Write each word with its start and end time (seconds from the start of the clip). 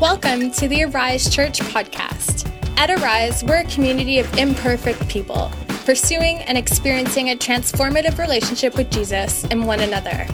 Welcome 0.00 0.50
to 0.50 0.68
the 0.68 0.84
Arise 0.84 1.34
Church 1.34 1.58
podcast. 1.60 2.46
At 2.76 2.90
Arise, 2.90 3.42
we're 3.42 3.60
a 3.60 3.64
community 3.64 4.18
of 4.18 4.30
imperfect 4.36 5.08
people 5.08 5.50
pursuing 5.86 6.36
and 6.40 6.58
experiencing 6.58 7.30
a 7.30 7.34
transformative 7.34 8.18
relationship 8.18 8.76
with 8.76 8.90
Jesus 8.90 9.46
and 9.46 9.66
one 9.66 9.80
another. 9.80 10.26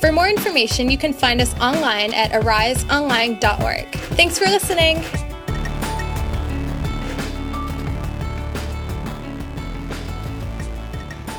For 0.00 0.12
more 0.12 0.28
information, 0.28 0.88
you 0.88 0.96
can 0.96 1.12
find 1.12 1.40
us 1.40 1.52
online 1.58 2.14
at 2.14 2.30
ariseonline.org. 2.30 3.88
Thanks 4.14 4.38
for 4.38 4.44
listening. 4.44 4.98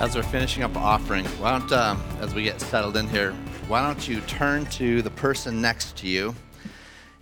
As 0.02 0.18
we're 0.18 0.24
finishing 0.24 0.64
up 0.64 0.76
offering, 0.76 1.24
why 1.24 1.58
don't, 1.58 1.72
um, 1.72 2.04
as 2.20 2.36
we 2.36 2.44
get 2.44 2.60
settled 2.60 2.98
in 2.98 3.08
here, 3.08 3.32
why 3.70 3.82
don't 3.82 4.06
you 4.06 4.20
turn 4.22 4.66
to 4.66 5.02
the 5.02 5.12
person 5.12 5.62
next 5.62 5.96
to 6.00 6.08
you 6.10 6.36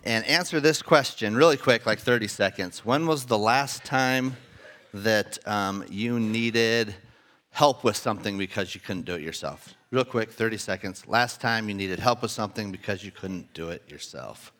and 0.07 0.25
answer 0.25 0.61
this 0.61 0.81
question 0.81 1.35
really 1.35 1.57
quick, 1.57 1.85
like 1.85 1.99
30 1.99 2.29
seconds. 2.29 2.85
When 2.85 3.07
was 3.07 3.25
the 3.25 3.38
last 3.38 3.84
time 3.84 4.38
that 4.93 5.38
um, 5.45 5.83
you 5.89 6.17
needed 6.17 6.95
help 7.49 7.83
with 7.83 7.97
something 7.97 8.38
because 8.38 8.73
you 8.73 8.80
couldn't 8.80 9.03
do 9.03 9.16
it 9.16 9.21
yourself? 9.21 9.75
Real 9.91 10.05
quick, 10.05 10.31
30 10.31 10.55
seconds. 10.57 11.05
Last 11.07 11.41
time 11.41 11.67
you 11.67 11.75
needed 11.75 11.99
help 11.99 12.21
with 12.21 12.31
something 12.31 12.71
because 12.71 13.03
you 13.03 13.11
couldn't 13.11 13.53
do 13.53 13.70
it 13.70 13.83
yourself. 13.89 14.53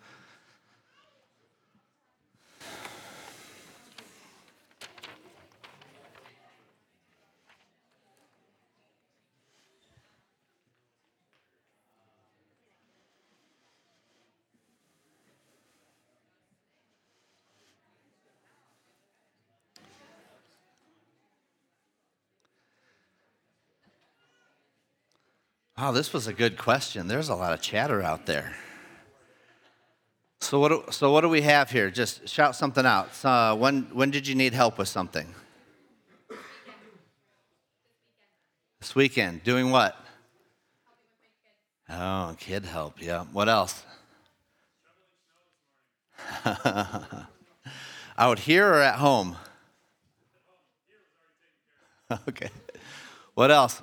Wow, 25.78 25.92
this 25.92 26.12
was 26.12 26.26
a 26.26 26.34
good 26.34 26.58
question. 26.58 27.08
There's 27.08 27.30
a 27.30 27.36
lot 27.36 27.54
of 27.54 27.62
chatter 27.62 28.02
out 28.02 28.26
there. 28.26 28.56
So 30.42 30.60
what 30.60 30.70
do, 30.70 30.84
so 30.92 31.12
what 31.12 31.22
do 31.22 31.30
we 31.30 31.42
have 31.42 31.70
here? 31.70 31.92
Just 31.92 32.28
shout 32.28 32.56
something 32.56 32.84
out. 32.84 33.10
Uh, 33.24 33.56
when, 33.56 33.84
when 33.94 34.10
did 34.10 34.28
you 34.28 34.34
need 34.34 34.54
help 34.54 34.80
with 34.80 34.88
something? 34.88 35.36
This 38.80 38.96
weekend. 38.96 39.44
Doing 39.44 39.70
what? 39.70 39.96
Oh, 41.90 42.36
kid 42.40 42.66
help. 42.66 43.00
Yeah. 43.00 43.26
What 43.32 43.48
else? 43.48 43.84
Out 48.18 48.40
here 48.40 48.68
or 48.68 48.82
at 48.82 48.96
home? 48.96 49.38
okay. 52.28 52.50
What 53.36 53.52
else? 53.52 53.80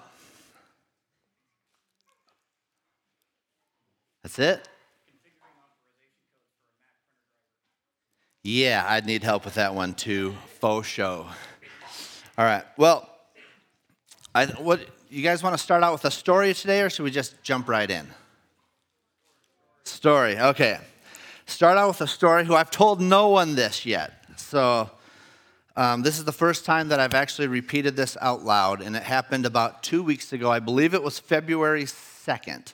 That's 4.25 4.39
it? 4.39 4.69
Yeah, 8.43 8.83
I'd 8.89 9.05
need 9.05 9.23
help 9.23 9.45
with 9.45 9.57
that 9.57 9.75
one 9.75 9.93
too. 9.93 10.35
Faux 10.61 10.89
show. 10.89 11.27
All 12.39 12.45
right. 12.47 12.65
Well, 12.79 13.07
I, 14.35 14.47
what 14.47 14.81
you 15.11 15.23
guys 15.23 15.43
want 15.43 15.55
to 15.55 15.63
start 15.63 15.83
out 15.83 15.93
with 15.93 16.07
a 16.07 16.11
story 16.11 16.55
today, 16.55 16.81
or 16.81 16.89
should 16.89 17.03
we 17.03 17.11
just 17.11 17.43
jump 17.43 17.69
right 17.69 17.91
in? 17.91 18.07
Story. 19.85 20.39
Okay. 20.39 20.79
Start 21.45 21.77
out 21.77 21.89
with 21.89 22.01
a 22.01 22.07
story. 22.07 22.47
Who 22.47 22.55
I've 22.55 22.71
told 22.71 23.03
no 23.03 23.29
one 23.29 23.55
this 23.55 23.85
yet. 23.85 24.25
So 24.39 24.91
um, 25.77 26.01
this 26.01 26.17
is 26.19 26.25
the 26.25 26.33
first 26.33 26.65
time 26.65 26.89
that 26.89 26.99
I've 26.99 27.13
actually 27.13 27.49
repeated 27.49 27.95
this 27.95 28.17
out 28.23 28.43
loud, 28.43 28.81
and 28.81 28.97
it 28.97 29.03
happened 29.03 29.45
about 29.45 29.83
two 29.83 30.03
weeks 30.03 30.33
ago. 30.33 30.51
I 30.51 30.61
believe 30.61 30.95
it 30.95 31.03
was 31.03 31.19
February 31.19 31.85
second 31.85 32.73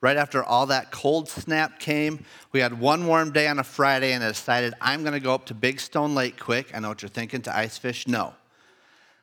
right 0.00 0.16
after 0.16 0.42
all 0.42 0.66
that 0.66 0.90
cold 0.90 1.28
snap 1.28 1.78
came, 1.78 2.24
we 2.52 2.60
had 2.60 2.78
one 2.78 3.06
warm 3.06 3.32
day 3.32 3.46
on 3.48 3.58
a 3.58 3.64
Friday, 3.64 4.12
and 4.12 4.24
I 4.24 4.28
decided 4.28 4.74
I'm 4.80 5.02
going 5.02 5.12
to 5.12 5.20
go 5.20 5.34
up 5.34 5.46
to 5.46 5.54
Big 5.54 5.80
Stone 5.80 6.14
Lake 6.14 6.38
quick. 6.38 6.74
I 6.74 6.80
know 6.80 6.88
what 6.88 7.02
you're 7.02 7.08
thinking 7.08 7.42
to 7.42 7.56
ice 7.56 7.78
fish. 7.78 8.06
No. 8.08 8.34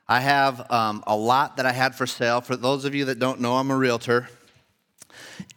I 0.08 0.22
have 0.22 0.72
um, 0.72 1.04
a 1.06 1.16
lot 1.16 1.58
that 1.58 1.66
I 1.66 1.74
had 1.74 1.96
for 1.96 2.08
sale. 2.08 2.42
For 2.42 2.56
those 2.56 2.86
of 2.86 2.96
you 2.96 3.06
that 3.06 3.20
don't 3.20 3.42
know, 3.42 3.56
I'm 3.58 3.72
a 3.72 3.76
realtor. 3.76 4.30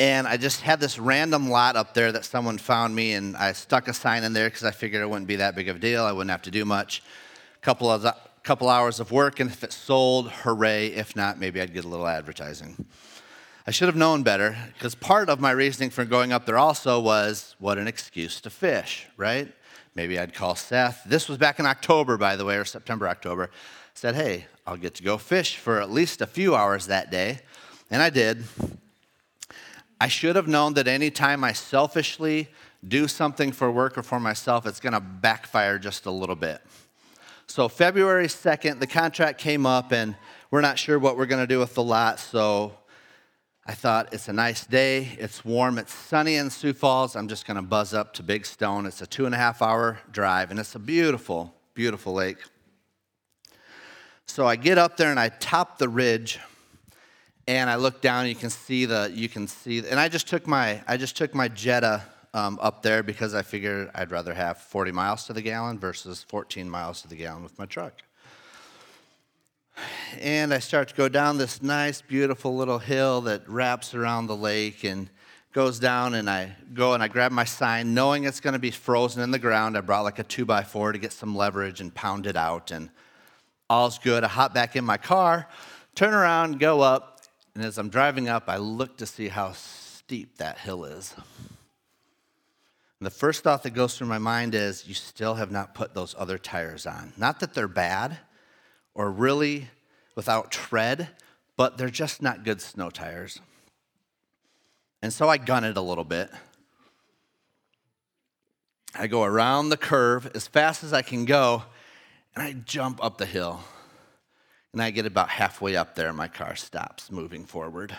And 0.00 0.26
I 0.26 0.36
just 0.36 0.62
had 0.62 0.80
this 0.80 0.98
random 0.98 1.50
lot 1.50 1.76
up 1.76 1.94
there 1.94 2.10
that 2.12 2.24
someone 2.24 2.58
found 2.58 2.96
me, 2.96 3.12
and 3.12 3.36
I 3.36 3.52
stuck 3.52 3.88
a 3.88 3.92
sign 3.92 4.24
in 4.24 4.32
there 4.32 4.48
because 4.48 4.64
I 4.64 4.70
figured 4.70 5.02
it 5.02 5.08
wouldn't 5.08 5.28
be 5.28 5.36
that 5.36 5.54
big 5.54 5.68
of 5.68 5.76
a 5.76 5.78
deal. 5.78 6.04
I 6.04 6.12
wouldn't 6.12 6.30
have 6.30 6.42
to 6.42 6.50
do 6.50 6.64
much. 6.64 7.02
A 7.56 7.64
couple 7.64 7.90
of 7.90 8.06
couple 8.42 8.70
hours 8.70 9.00
of 9.00 9.12
work, 9.12 9.38
and 9.38 9.50
if 9.50 9.62
it 9.62 9.72
sold, 9.72 10.30
hooray. 10.30 10.86
If 10.88 11.14
not, 11.14 11.38
maybe 11.38 11.60
I'd 11.60 11.74
get 11.74 11.84
a 11.84 11.88
little 11.88 12.06
advertising. 12.06 12.86
I 13.66 13.72
should 13.72 13.88
have 13.88 13.96
known 13.96 14.22
better 14.22 14.56
because 14.72 14.94
part 14.94 15.28
of 15.28 15.38
my 15.38 15.50
reasoning 15.50 15.90
for 15.90 16.06
going 16.06 16.32
up 16.32 16.46
there 16.46 16.56
also 16.56 16.98
was 16.98 17.54
what 17.58 17.76
an 17.76 17.86
excuse 17.86 18.40
to 18.40 18.50
fish, 18.50 19.06
right? 19.18 19.52
Maybe 19.94 20.18
I'd 20.18 20.32
call 20.32 20.54
Seth. 20.54 21.02
This 21.04 21.28
was 21.28 21.36
back 21.36 21.58
in 21.58 21.66
October, 21.66 22.16
by 22.16 22.36
the 22.36 22.44
way, 22.44 22.56
or 22.56 22.64
September, 22.64 23.06
October. 23.06 23.50
Said, 23.92 24.14
hey, 24.14 24.46
I'll 24.66 24.78
get 24.78 24.94
to 24.94 25.02
go 25.02 25.18
fish 25.18 25.56
for 25.56 25.80
at 25.80 25.90
least 25.90 26.22
a 26.22 26.26
few 26.26 26.54
hours 26.54 26.86
that 26.86 27.10
day. 27.10 27.40
And 27.90 28.00
I 28.00 28.08
did. 28.08 28.44
I 30.00 30.08
should 30.08 30.36
have 30.36 30.48
known 30.48 30.74
that 30.74 30.88
anytime 30.88 31.44
I 31.44 31.52
selfishly 31.52 32.48
do 32.86 33.06
something 33.08 33.52
for 33.52 33.70
work 33.70 33.98
or 33.98 34.02
for 34.02 34.18
myself, 34.18 34.64
it's 34.64 34.80
going 34.80 34.94
to 34.94 35.00
backfire 35.00 35.78
just 35.78 36.06
a 36.06 36.10
little 36.10 36.36
bit. 36.36 36.62
So, 37.46 37.68
February 37.68 38.28
2nd, 38.28 38.78
the 38.78 38.86
contract 38.86 39.38
came 39.38 39.66
up, 39.66 39.92
and 39.92 40.14
we're 40.50 40.60
not 40.62 40.78
sure 40.78 40.98
what 40.98 41.18
we're 41.18 41.26
going 41.26 41.42
to 41.42 41.52
do 41.52 41.58
with 41.58 41.74
the 41.74 41.82
lot. 41.82 42.20
So, 42.20 42.72
I 43.66 43.74
thought 43.74 44.12
it's 44.14 44.28
a 44.28 44.32
nice 44.32 44.64
day, 44.64 45.16
it's 45.18 45.44
warm, 45.44 45.78
it's 45.78 45.92
sunny 45.92 46.36
in 46.36 46.48
Sioux 46.48 46.72
Falls. 46.72 47.14
I'm 47.14 47.28
just 47.28 47.46
gonna 47.46 47.62
buzz 47.62 47.92
up 47.92 48.14
to 48.14 48.22
Big 48.22 48.46
Stone. 48.46 48.86
It's 48.86 49.02
a 49.02 49.06
two 49.06 49.26
and 49.26 49.34
a 49.34 49.38
half 49.38 49.60
hour 49.60 50.00
drive, 50.10 50.50
and 50.50 50.58
it's 50.58 50.74
a 50.74 50.78
beautiful, 50.78 51.54
beautiful 51.74 52.14
lake. 52.14 52.38
So 54.26 54.46
I 54.46 54.56
get 54.56 54.78
up 54.78 54.96
there 54.96 55.10
and 55.10 55.20
I 55.20 55.28
top 55.28 55.76
the 55.78 55.88
ridge, 55.88 56.38
and 57.46 57.68
I 57.68 57.76
look 57.76 58.00
down. 58.00 58.26
You 58.28 58.34
can 58.34 58.50
see 58.50 58.86
the, 58.86 59.12
you 59.14 59.28
can 59.28 59.46
see, 59.46 59.78
and 59.78 60.00
I 60.00 60.08
just 60.08 60.26
took 60.26 60.46
my, 60.46 60.82
I 60.88 60.96
just 60.96 61.16
took 61.16 61.34
my 61.34 61.48
Jetta 61.48 62.02
um, 62.32 62.58
up 62.62 62.82
there 62.82 63.02
because 63.02 63.34
I 63.34 63.42
figured 63.42 63.90
I'd 63.94 64.10
rather 64.10 64.32
have 64.32 64.56
40 64.58 64.92
miles 64.92 65.26
to 65.26 65.34
the 65.34 65.42
gallon 65.42 65.78
versus 65.78 66.24
14 66.28 66.68
miles 66.68 67.02
to 67.02 67.08
the 67.08 67.16
gallon 67.16 67.42
with 67.42 67.58
my 67.58 67.66
truck 67.66 68.02
and 70.20 70.52
I 70.52 70.58
start 70.58 70.88
to 70.88 70.94
go 70.94 71.08
down 71.08 71.38
this 71.38 71.62
nice, 71.62 72.00
beautiful 72.02 72.56
little 72.56 72.78
hill 72.78 73.20
that 73.22 73.48
wraps 73.48 73.94
around 73.94 74.26
the 74.26 74.36
lake 74.36 74.84
and 74.84 75.08
goes 75.52 75.78
down. 75.78 76.14
And 76.14 76.28
I 76.28 76.56
go 76.74 76.94
and 76.94 77.02
I 77.02 77.08
grab 77.08 77.32
my 77.32 77.44
sign, 77.44 77.94
knowing 77.94 78.24
it's 78.24 78.40
going 78.40 78.52
to 78.54 78.58
be 78.58 78.70
frozen 78.70 79.22
in 79.22 79.30
the 79.30 79.38
ground. 79.38 79.76
I 79.76 79.80
brought 79.80 80.02
like 80.02 80.18
a 80.18 80.24
two 80.24 80.44
by 80.44 80.62
four 80.62 80.92
to 80.92 80.98
get 80.98 81.12
some 81.12 81.36
leverage 81.36 81.80
and 81.80 81.94
pound 81.94 82.26
it 82.26 82.36
out. 82.36 82.70
And 82.70 82.90
all's 83.68 83.98
good. 83.98 84.24
I 84.24 84.28
hop 84.28 84.54
back 84.54 84.76
in 84.76 84.84
my 84.84 84.96
car, 84.96 85.48
turn 85.94 86.14
around, 86.14 86.58
go 86.60 86.80
up. 86.80 87.22
And 87.54 87.64
as 87.64 87.78
I'm 87.78 87.88
driving 87.88 88.28
up, 88.28 88.44
I 88.48 88.56
look 88.58 88.96
to 88.98 89.06
see 89.06 89.28
how 89.28 89.52
steep 89.52 90.38
that 90.38 90.58
hill 90.58 90.84
is. 90.84 91.14
And 91.16 93.06
the 93.06 93.10
first 93.10 93.42
thought 93.42 93.62
that 93.62 93.70
goes 93.70 93.96
through 93.96 94.08
my 94.08 94.18
mind 94.18 94.54
is, 94.54 94.86
you 94.86 94.94
still 94.94 95.34
have 95.34 95.50
not 95.50 95.74
put 95.74 95.94
those 95.94 96.14
other 96.18 96.36
tires 96.36 96.86
on. 96.86 97.14
Not 97.16 97.40
that 97.40 97.54
they're 97.54 97.66
bad 97.66 98.18
or 98.94 99.10
really 99.10 99.68
without 100.14 100.50
tread, 100.50 101.08
but 101.56 101.78
they're 101.78 101.88
just 101.88 102.22
not 102.22 102.44
good 102.44 102.60
snow 102.60 102.90
tires. 102.90 103.40
And 105.02 105.12
so 105.12 105.28
I 105.28 105.38
gun 105.38 105.64
it 105.64 105.76
a 105.76 105.80
little 105.80 106.04
bit. 106.04 106.30
I 108.94 109.06
go 109.06 109.22
around 109.22 109.68
the 109.68 109.76
curve 109.76 110.30
as 110.34 110.46
fast 110.46 110.82
as 110.82 110.92
I 110.92 111.02
can 111.02 111.24
go, 111.24 111.62
and 112.34 112.42
I 112.42 112.52
jump 112.52 113.02
up 113.02 113.18
the 113.18 113.26
hill. 113.26 113.60
And 114.72 114.82
I 114.82 114.90
get 114.90 115.06
about 115.06 115.30
halfway 115.30 115.76
up 115.76 115.94
there, 115.94 116.12
my 116.12 116.28
car 116.28 116.54
stops 116.54 117.10
moving 117.10 117.44
forward 117.44 117.96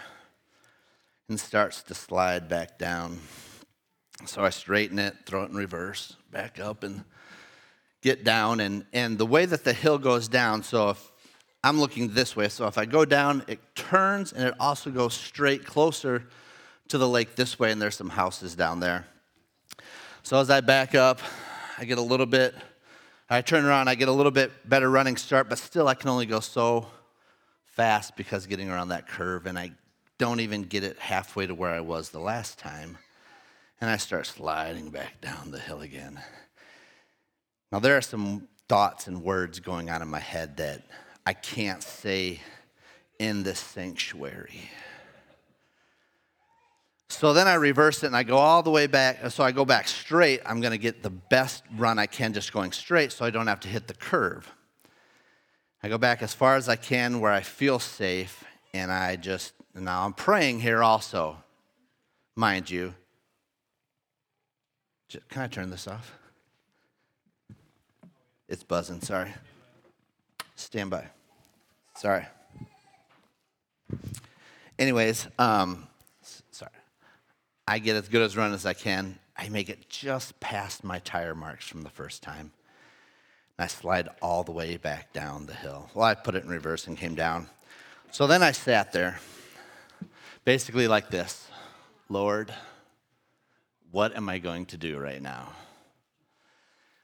and 1.27 1.39
starts 1.39 1.81
to 1.83 1.93
slide 1.93 2.47
back 2.47 2.77
down. 2.77 3.19
So 4.25 4.43
I 4.43 4.49
straighten 4.49 4.99
it, 4.99 5.15
throw 5.25 5.43
it 5.43 5.49
in 5.49 5.55
reverse, 5.55 6.15
back 6.29 6.59
up, 6.59 6.83
and 6.83 7.03
get 8.01 8.23
down. 8.23 8.59
And, 8.59 8.85
and 8.93 9.17
the 9.17 9.25
way 9.25 9.45
that 9.45 9.63
the 9.63 9.73
hill 9.73 9.97
goes 9.97 10.27
down, 10.27 10.63
so 10.63 10.89
if 10.89 11.11
I'm 11.63 11.79
looking 11.79 12.13
this 12.13 12.35
way. 12.35 12.49
So 12.49 12.67
if 12.67 12.77
I 12.77 12.85
go 12.85 13.05
down, 13.05 13.43
it 13.47 13.59
turns 13.75 14.33
and 14.33 14.47
it 14.47 14.53
also 14.59 14.89
goes 14.89 15.13
straight 15.13 15.65
closer 15.65 16.27
to 16.87 16.97
the 16.97 17.07
lake 17.07 17.35
this 17.35 17.59
way, 17.59 17.71
and 17.71 17.81
there's 17.81 17.95
some 17.95 18.09
houses 18.09 18.55
down 18.55 18.79
there. 18.79 19.05
So 20.23 20.39
as 20.39 20.49
I 20.49 20.61
back 20.61 20.95
up, 20.95 21.19
I 21.77 21.85
get 21.85 21.97
a 21.97 22.01
little 22.01 22.25
bit, 22.25 22.55
I 23.29 23.41
turn 23.41 23.63
around, 23.63 23.87
I 23.87 23.95
get 23.95 24.07
a 24.07 24.11
little 24.11 24.31
bit 24.31 24.51
better 24.67 24.89
running 24.89 25.17
start, 25.17 25.49
but 25.49 25.57
still 25.57 25.87
I 25.87 25.93
can 25.93 26.09
only 26.09 26.25
go 26.25 26.39
so 26.39 26.87
fast 27.65 28.17
because 28.17 28.45
getting 28.45 28.69
around 28.69 28.89
that 28.89 29.07
curve, 29.07 29.45
and 29.45 29.57
I 29.57 29.71
don't 30.17 30.41
even 30.41 30.63
get 30.63 30.83
it 30.83 30.99
halfway 30.99 31.47
to 31.47 31.55
where 31.55 31.71
I 31.71 31.79
was 31.79 32.09
the 32.09 32.19
last 32.19 32.59
time. 32.59 32.97
And 33.79 33.89
I 33.89 33.97
start 33.97 34.27
sliding 34.27 34.89
back 34.89 35.21
down 35.21 35.49
the 35.49 35.59
hill 35.59 35.81
again. 35.81 36.19
Now, 37.71 37.79
there 37.79 37.95
are 37.95 38.01
some 38.01 38.47
thoughts 38.67 39.07
and 39.07 39.23
words 39.23 39.59
going 39.59 39.89
on 39.89 40.01
in 40.01 40.07
my 40.07 40.19
head 40.19 40.57
that 40.57 40.81
I 41.25 41.33
can't 41.33 41.81
say 41.81 42.39
in 43.19 43.43
this 43.43 43.59
sanctuary. 43.59 44.69
So 47.09 47.33
then 47.33 47.47
I 47.47 47.55
reverse 47.55 48.03
it 48.03 48.07
and 48.07 48.15
I 48.15 48.23
go 48.23 48.37
all 48.37 48.63
the 48.63 48.71
way 48.71 48.87
back. 48.87 49.29
So 49.31 49.43
I 49.43 49.51
go 49.51 49.65
back 49.65 49.87
straight. 49.87 50.41
I'm 50.45 50.59
going 50.61 50.71
to 50.71 50.77
get 50.77 51.03
the 51.03 51.09
best 51.09 51.63
run 51.77 51.99
I 51.99 52.07
can 52.07 52.33
just 52.33 52.51
going 52.51 52.71
straight 52.71 53.11
so 53.11 53.25
I 53.25 53.29
don't 53.29 53.47
have 53.47 53.59
to 53.61 53.67
hit 53.67 53.87
the 53.87 53.93
curve. 53.93 54.51
I 55.83 55.89
go 55.89 55.97
back 55.97 56.21
as 56.21 56.33
far 56.33 56.55
as 56.55 56.69
I 56.69 56.77
can 56.77 57.19
where 57.19 57.31
I 57.31 57.41
feel 57.41 57.79
safe 57.79 58.43
and 58.73 58.91
I 58.91 59.17
just, 59.17 59.53
now 59.75 60.05
I'm 60.05 60.13
praying 60.13 60.61
here 60.61 60.81
also, 60.81 61.37
mind 62.35 62.69
you. 62.69 62.95
Can 65.29 65.41
I 65.41 65.47
turn 65.47 65.69
this 65.69 65.87
off? 65.87 66.17
It's 68.51 68.63
buzzing, 68.63 68.99
sorry. 68.99 69.33
Stand 70.57 70.89
by. 70.89 71.05
Sorry. 71.95 72.25
Anyways, 74.77 75.25
um, 75.39 75.87
sorry. 76.51 76.73
I 77.65 77.79
get 77.79 77.95
as 77.95 78.09
good 78.09 78.21
as 78.21 78.35
run 78.35 78.53
as 78.53 78.65
I 78.65 78.73
can. 78.73 79.17
I 79.37 79.47
make 79.47 79.69
it 79.69 79.87
just 79.87 80.37
past 80.41 80.83
my 80.83 80.99
tire 80.99 81.33
marks 81.33 81.65
from 81.65 81.83
the 81.83 81.89
first 81.89 82.23
time. 82.23 82.51
I 83.57 83.67
slide 83.67 84.09
all 84.21 84.43
the 84.43 84.51
way 84.51 84.75
back 84.75 85.13
down 85.13 85.45
the 85.45 85.53
hill. 85.53 85.89
Well, 85.93 86.03
I 86.03 86.13
put 86.13 86.35
it 86.35 86.43
in 86.43 86.49
reverse 86.49 86.87
and 86.87 86.97
came 86.97 87.15
down. 87.15 87.47
So 88.11 88.27
then 88.27 88.43
I 88.43 88.51
sat 88.51 88.91
there, 88.91 89.21
basically 90.43 90.89
like 90.89 91.09
this 91.09 91.47
Lord, 92.09 92.53
what 93.91 94.13
am 94.17 94.27
I 94.27 94.39
going 94.39 94.65
to 94.65 94.77
do 94.77 94.99
right 94.99 95.21
now? 95.21 95.53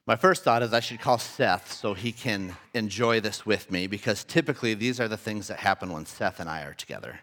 My 0.08 0.16
first 0.16 0.46
thought 0.46 0.64
is 0.64 0.72
I 0.72 0.80
should 0.80 1.02
call 1.02 1.18
Seth 1.18 1.74
so 1.74 1.94
he 1.94 2.14
can 2.14 2.56
enjoy 2.74 3.20
this 3.20 3.46
with 3.46 3.70
me 3.70 3.88
because 3.88 4.24
typically 4.24 4.74
these 4.74 5.02
are 5.02 5.10
the 5.10 5.18
things 5.18 5.50
that 5.50 5.60
happen 5.60 5.92
when 5.92 6.06
Seth 6.06 6.40
and 6.40 6.50
I 6.50 6.64
are 6.64 6.74
together, 6.74 7.20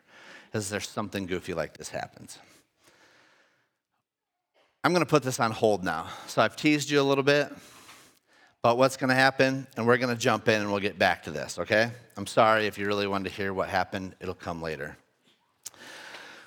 is 0.53 0.69
there's 0.69 0.87
something 0.87 1.25
goofy 1.25 1.55
like 1.55 1.79
this 1.79 1.89
happens. 1.89 2.39
I'm 4.85 4.93
going 4.93 5.05
to 5.05 5.09
put 5.09 5.23
this 5.23 5.41
on 5.41 5.51
hold 5.51 5.83
now. 5.83 6.09
So 6.27 6.43
I've 6.43 6.57
teased 6.57 6.91
you 6.91 7.01
a 7.01 7.03
little 7.03 7.25
bit 7.25 7.51
about 8.63 8.77
what's 8.77 8.99
going 8.99 9.09
to 9.09 9.15
happen, 9.15 9.67
and 9.79 9.87
we're 9.87 9.97
going 9.97 10.15
to 10.15 10.21
jump 10.21 10.47
in 10.49 10.61
and 10.61 10.71
we'll 10.71 10.81
get 10.81 10.99
back 10.99 11.23
to 11.23 11.31
this, 11.31 11.59
okay? 11.59 11.91
I'm 12.19 12.27
sorry 12.27 12.67
if 12.67 12.77
you 12.77 12.87
really 12.87 13.07
wanted 13.07 13.31
to 13.31 13.35
hear 13.35 13.55
what 13.55 13.71
happened, 13.71 14.15
it'll 14.21 14.35
come 14.35 14.61
later. 14.61 14.99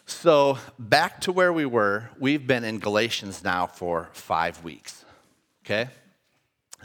So, 0.06 0.60
back 0.78 1.20
to 1.22 1.32
where 1.32 1.52
we 1.52 1.66
were, 1.66 2.12
we've 2.20 2.46
been 2.46 2.64
in 2.64 2.78
Galatians 2.78 3.44
now 3.44 3.66
for 3.66 4.10
five 4.14 4.64
weeks, 4.64 5.04
okay? 5.66 5.90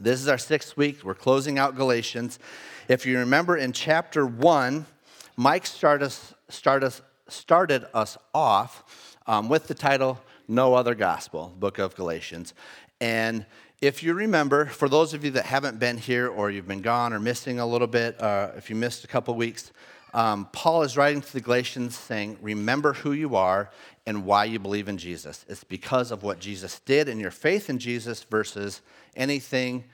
This 0.01 0.23
is 0.23 0.27
our 0.27 0.39
sixth 0.39 0.75
week. 0.75 1.05
We're 1.05 1.15
closing 1.15 1.59
out 1.59 1.77
Galatians. 1.77 2.39
If 2.89 3.05
you 3.05 3.19
remember 3.19 3.59
in 3.59 3.73
chapter 3.73 4.27
one, 4.27 4.87
Mike 5.37 5.67
started 5.67 6.07
us, 6.07 6.33
started 6.49 6.87
us, 6.87 7.03
started 7.29 7.85
us 7.93 8.17
off 8.35 9.19
um, 9.27 9.51
with 9.51 9.69
the 9.69 9.75
title 9.75 10.19
No 10.49 10.73
Other 10.73 10.95
Gospel, 10.95 11.55
book 11.59 11.79
of 11.79 11.95
Galatians. 11.95 12.55
And 13.03 13.45
if 13.83 14.03
you 14.03 14.15
remember, 14.15 14.65
for 14.65 14.89
those 14.89 15.13
of 15.13 15.27
you 15.27 15.31
that 15.33 15.45
haven't 15.45 15.79
been 15.79 15.99
here 15.99 16.27
or 16.27 16.51
you've 16.51 16.67
been 16.67 16.81
gone 16.81 17.13
or 17.13 17.21
missing 17.21 17.61
a 17.61 17.67
little 17.67 17.87
bit, 17.87 18.19
uh, 18.21 18.53
if 18.57 18.71
you 18.71 18.77
missed 18.77 19.05
a 19.05 19.09
couple 19.09 19.35
weeks, 19.35 19.73
um, 20.15 20.49
Paul 20.53 20.83
is 20.83 20.97
writing 20.97 21.21
to 21.21 21.33
the 21.33 21.41
Galatians 21.41 21.99
saying, 21.99 22.39
Remember 22.41 22.95
who 22.95 23.13
you 23.13 23.37
are 23.37 23.71
and 24.07 24.25
why 24.25 24.45
you 24.45 24.59
believe 24.59 24.89
in 24.89 24.99
Jesus. 24.99 25.45
It's 25.49 25.65
because 25.65 26.11
of 26.11 26.23
what 26.23 26.41
Jesus 26.41 26.81
did 26.81 27.09
and 27.09 27.21
your 27.21 27.31
faith 27.31 27.71
in 27.71 27.79
Jesus 27.79 28.23
versus 28.25 28.83
anything 29.15 29.85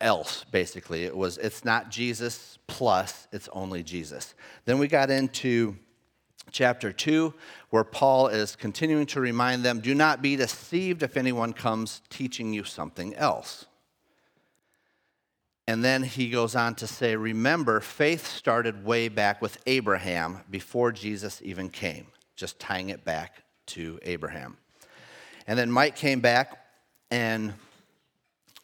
else, 0.00 0.44
basically. 0.50 1.04
It 1.04 1.16
was, 1.16 1.38
it's 1.38 1.64
not 1.64 1.90
Jesus 1.90 2.58
plus, 2.66 3.26
it's 3.32 3.48
only 3.52 3.82
Jesus. 3.82 4.34
Then 4.64 4.78
we 4.78 4.86
got 4.86 5.10
into 5.10 5.76
chapter 6.50 6.92
2, 6.92 7.34
where 7.70 7.84
Paul 7.84 8.28
is 8.28 8.56
continuing 8.56 9.06
to 9.06 9.20
remind 9.20 9.64
them 9.64 9.80
do 9.80 9.94
not 9.94 10.22
be 10.22 10.36
deceived 10.36 11.02
if 11.02 11.16
anyone 11.16 11.52
comes 11.52 12.02
teaching 12.08 12.52
you 12.52 12.64
something 12.64 13.14
else. 13.14 13.66
And 15.66 15.84
then 15.84 16.02
he 16.02 16.30
goes 16.30 16.56
on 16.56 16.76
to 16.76 16.86
say, 16.86 17.14
remember, 17.14 17.80
faith 17.80 18.26
started 18.26 18.86
way 18.86 19.08
back 19.08 19.42
with 19.42 19.58
Abraham 19.66 20.40
before 20.50 20.92
Jesus 20.92 21.42
even 21.44 21.68
came, 21.68 22.06
just 22.38 22.60
tying 22.60 22.88
it 22.90 23.04
back 23.04 23.42
to 23.66 23.98
Abraham. 24.02 24.56
And 25.46 25.58
then 25.58 25.70
Mike 25.70 25.96
came 25.96 26.20
back 26.20 26.56
and 27.10 27.52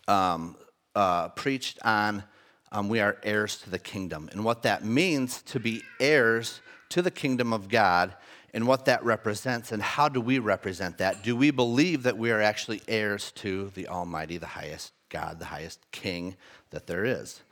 um, 0.07 0.57
uh, 0.95 1.31
preached 1.31 1.79
on 1.85 2.23
um, 2.71 2.89
we 2.89 3.01
are 3.01 3.19
heirs 3.23 3.57
to 3.59 3.71
the 3.71 3.79
kingdom 3.79 4.29
and 4.33 4.45
what 4.45 4.63
that 4.63 4.85
means 4.85 5.43
to 5.43 5.61
be 5.61 5.83
heirs 6.01 6.61
to 6.91 7.03
the 7.03 7.11
kingdom 7.11 7.53
of 7.53 7.69
God 7.69 8.15
and 8.53 8.67
what 8.67 8.85
that 8.85 9.05
represents 9.05 9.73
and 9.73 9.83
how 9.83 10.09
do 10.09 10.21
we 10.21 10.39
represent 10.39 10.99
that? 10.99 11.25
Do 11.25 11.35
we 11.35 11.51
believe 11.51 12.05
that 12.05 12.17
we 12.17 12.31
are 12.31 12.41
actually 12.41 12.81
heirs 12.87 13.33
to 13.37 13.71
the 13.75 13.89
Almighty, 13.89 14.39
the 14.39 14.47
highest 14.47 14.93
God, 15.09 15.41
the 15.41 15.47
highest 15.47 15.81
King 15.91 16.37
that 16.71 16.87
there 16.87 17.05
is? 17.05 17.43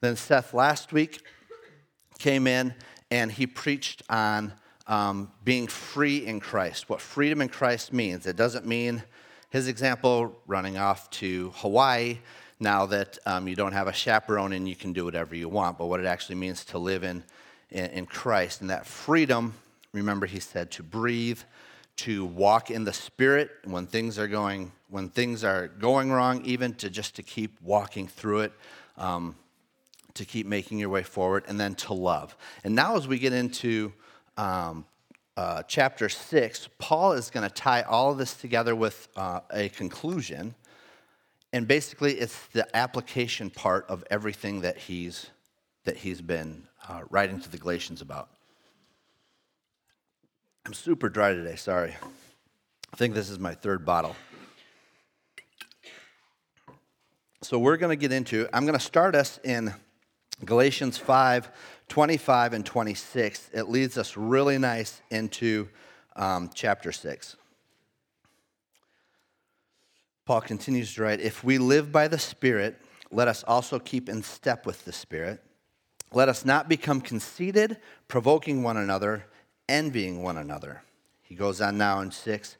Then 0.00 0.14
Seth 0.14 0.54
last 0.54 0.92
week 0.92 1.22
came 2.18 2.46
in 2.46 2.74
and 3.10 3.32
he 3.32 3.46
preached 3.46 4.02
on 4.08 4.52
um, 4.86 5.30
being 5.44 5.66
free 5.66 6.26
in 6.26 6.40
Christ, 6.40 6.88
what 6.88 7.00
freedom 7.00 7.40
in 7.40 7.48
Christ 7.48 7.92
means. 7.92 8.26
It 8.26 8.36
doesn't 8.36 8.66
mean 8.66 9.02
his 9.50 9.68
example 9.68 10.36
running 10.46 10.76
off 10.76 11.08
to 11.10 11.52
Hawaii 11.56 12.18
now 12.60 12.86
that 12.86 13.18
um, 13.26 13.48
you 13.48 13.56
don't 13.56 13.72
have 13.72 13.88
a 13.88 13.92
chaperone 13.92 14.52
and 14.52 14.68
you 14.68 14.76
can 14.76 14.92
do 14.92 15.04
whatever 15.04 15.34
you 15.34 15.48
want, 15.48 15.78
but 15.78 15.86
what 15.86 16.00
it 16.00 16.06
actually 16.06 16.36
means 16.36 16.64
to 16.66 16.78
live 16.78 17.04
in, 17.04 17.22
in, 17.70 17.86
in 17.86 18.06
Christ. 18.06 18.60
And 18.60 18.70
that 18.70 18.86
freedom, 18.86 19.54
remember, 19.92 20.26
he 20.26 20.40
said 20.40 20.70
to 20.72 20.82
breathe, 20.82 21.40
to 21.96 22.24
walk 22.24 22.70
in 22.70 22.84
the 22.84 22.92
spirit 22.92 23.50
when 23.64 23.86
things 23.86 24.18
are 24.18 24.28
going 24.28 24.72
when 24.90 25.08
things 25.08 25.42
are 25.42 25.66
going 25.66 26.12
wrong, 26.12 26.44
even 26.44 26.72
to 26.74 26.88
just 26.88 27.16
to 27.16 27.22
keep 27.22 27.60
walking 27.60 28.06
through 28.06 28.40
it. 28.40 28.52
Um, 28.96 29.34
to 30.14 30.24
keep 30.24 30.46
making 30.46 30.78
your 30.78 30.88
way 30.88 31.02
forward, 31.02 31.44
and 31.48 31.58
then 31.58 31.74
to 31.74 31.92
love. 31.92 32.36
And 32.62 32.74
now, 32.74 32.96
as 32.96 33.08
we 33.08 33.18
get 33.18 33.32
into 33.32 33.92
um, 34.36 34.84
uh, 35.36 35.62
chapter 35.66 36.08
6, 36.08 36.68
Paul 36.78 37.12
is 37.12 37.30
going 37.30 37.48
to 37.48 37.52
tie 37.52 37.82
all 37.82 38.12
of 38.12 38.18
this 38.18 38.34
together 38.34 38.74
with 38.74 39.08
uh, 39.16 39.40
a 39.52 39.68
conclusion. 39.70 40.54
And 41.52 41.66
basically, 41.66 42.14
it's 42.14 42.46
the 42.48 42.66
application 42.76 43.50
part 43.50 43.86
of 43.88 44.04
everything 44.10 44.60
that 44.62 44.76
he's, 44.78 45.26
that 45.84 45.96
he's 45.96 46.20
been 46.20 46.68
uh, 46.88 47.02
writing 47.10 47.40
to 47.40 47.50
the 47.50 47.58
Galatians 47.58 48.00
about. 48.00 48.28
I'm 50.66 50.72
super 50.72 51.08
dry 51.08 51.32
today, 51.34 51.56
sorry. 51.56 51.94
I 52.92 52.96
think 52.96 53.14
this 53.14 53.28
is 53.28 53.38
my 53.38 53.54
third 53.54 53.84
bottle. 53.84 54.16
So, 57.42 57.58
we're 57.58 57.76
going 57.76 57.90
to 57.90 58.00
get 58.00 58.12
into, 58.12 58.48
I'm 58.52 58.66
going 58.66 58.78
to 58.78 58.84
start 58.84 59.14
us 59.14 59.38
in 59.44 59.74
Galatians 60.44 60.96
5 60.98 61.50
25 61.88 62.54
and 62.54 62.66
26, 62.66 63.50
it 63.52 63.68
leads 63.68 63.98
us 63.98 64.16
really 64.16 64.58
nice 64.58 65.02
into 65.10 65.68
um, 66.16 66.50
chapter 66.54 66.92
6. 66.92 67.36
Paul 70.24 70.40
continues 70.40 70.94
to 70.94 71.02
write 71.02 71.20
If 71.20 71.44
we 71.44 71.58
live 71.58 71.92
by 71.92 72.08
the 72.08 72.18
Spirit, 72.18 72.80
let 73.10 73.28
us 73.28 73.44
also 73.44 73.78
keep 73.78 74.08
in 74.08 74.22
step 74.22 74.66
with 74.66 74.84
the 74.84 74.92
Spirit. 74.92 75.42
Let 76.12 76.28
us 76.28 76.44
not 76.44 76.68
become 76.68 77.00
conceited, 77.00 77.78
provoking 78.08 78.62
one 78.62 78.76
another, 78.76 79.26
envying 79.68 80.22
one 80.22 80.38
another. 80.38 80.82
He 81.22 81.34
goes 81.34 81.60
on 81.60 81.76
now 81.76 82.00
in 82.00 82.10
6. 82.10 82.56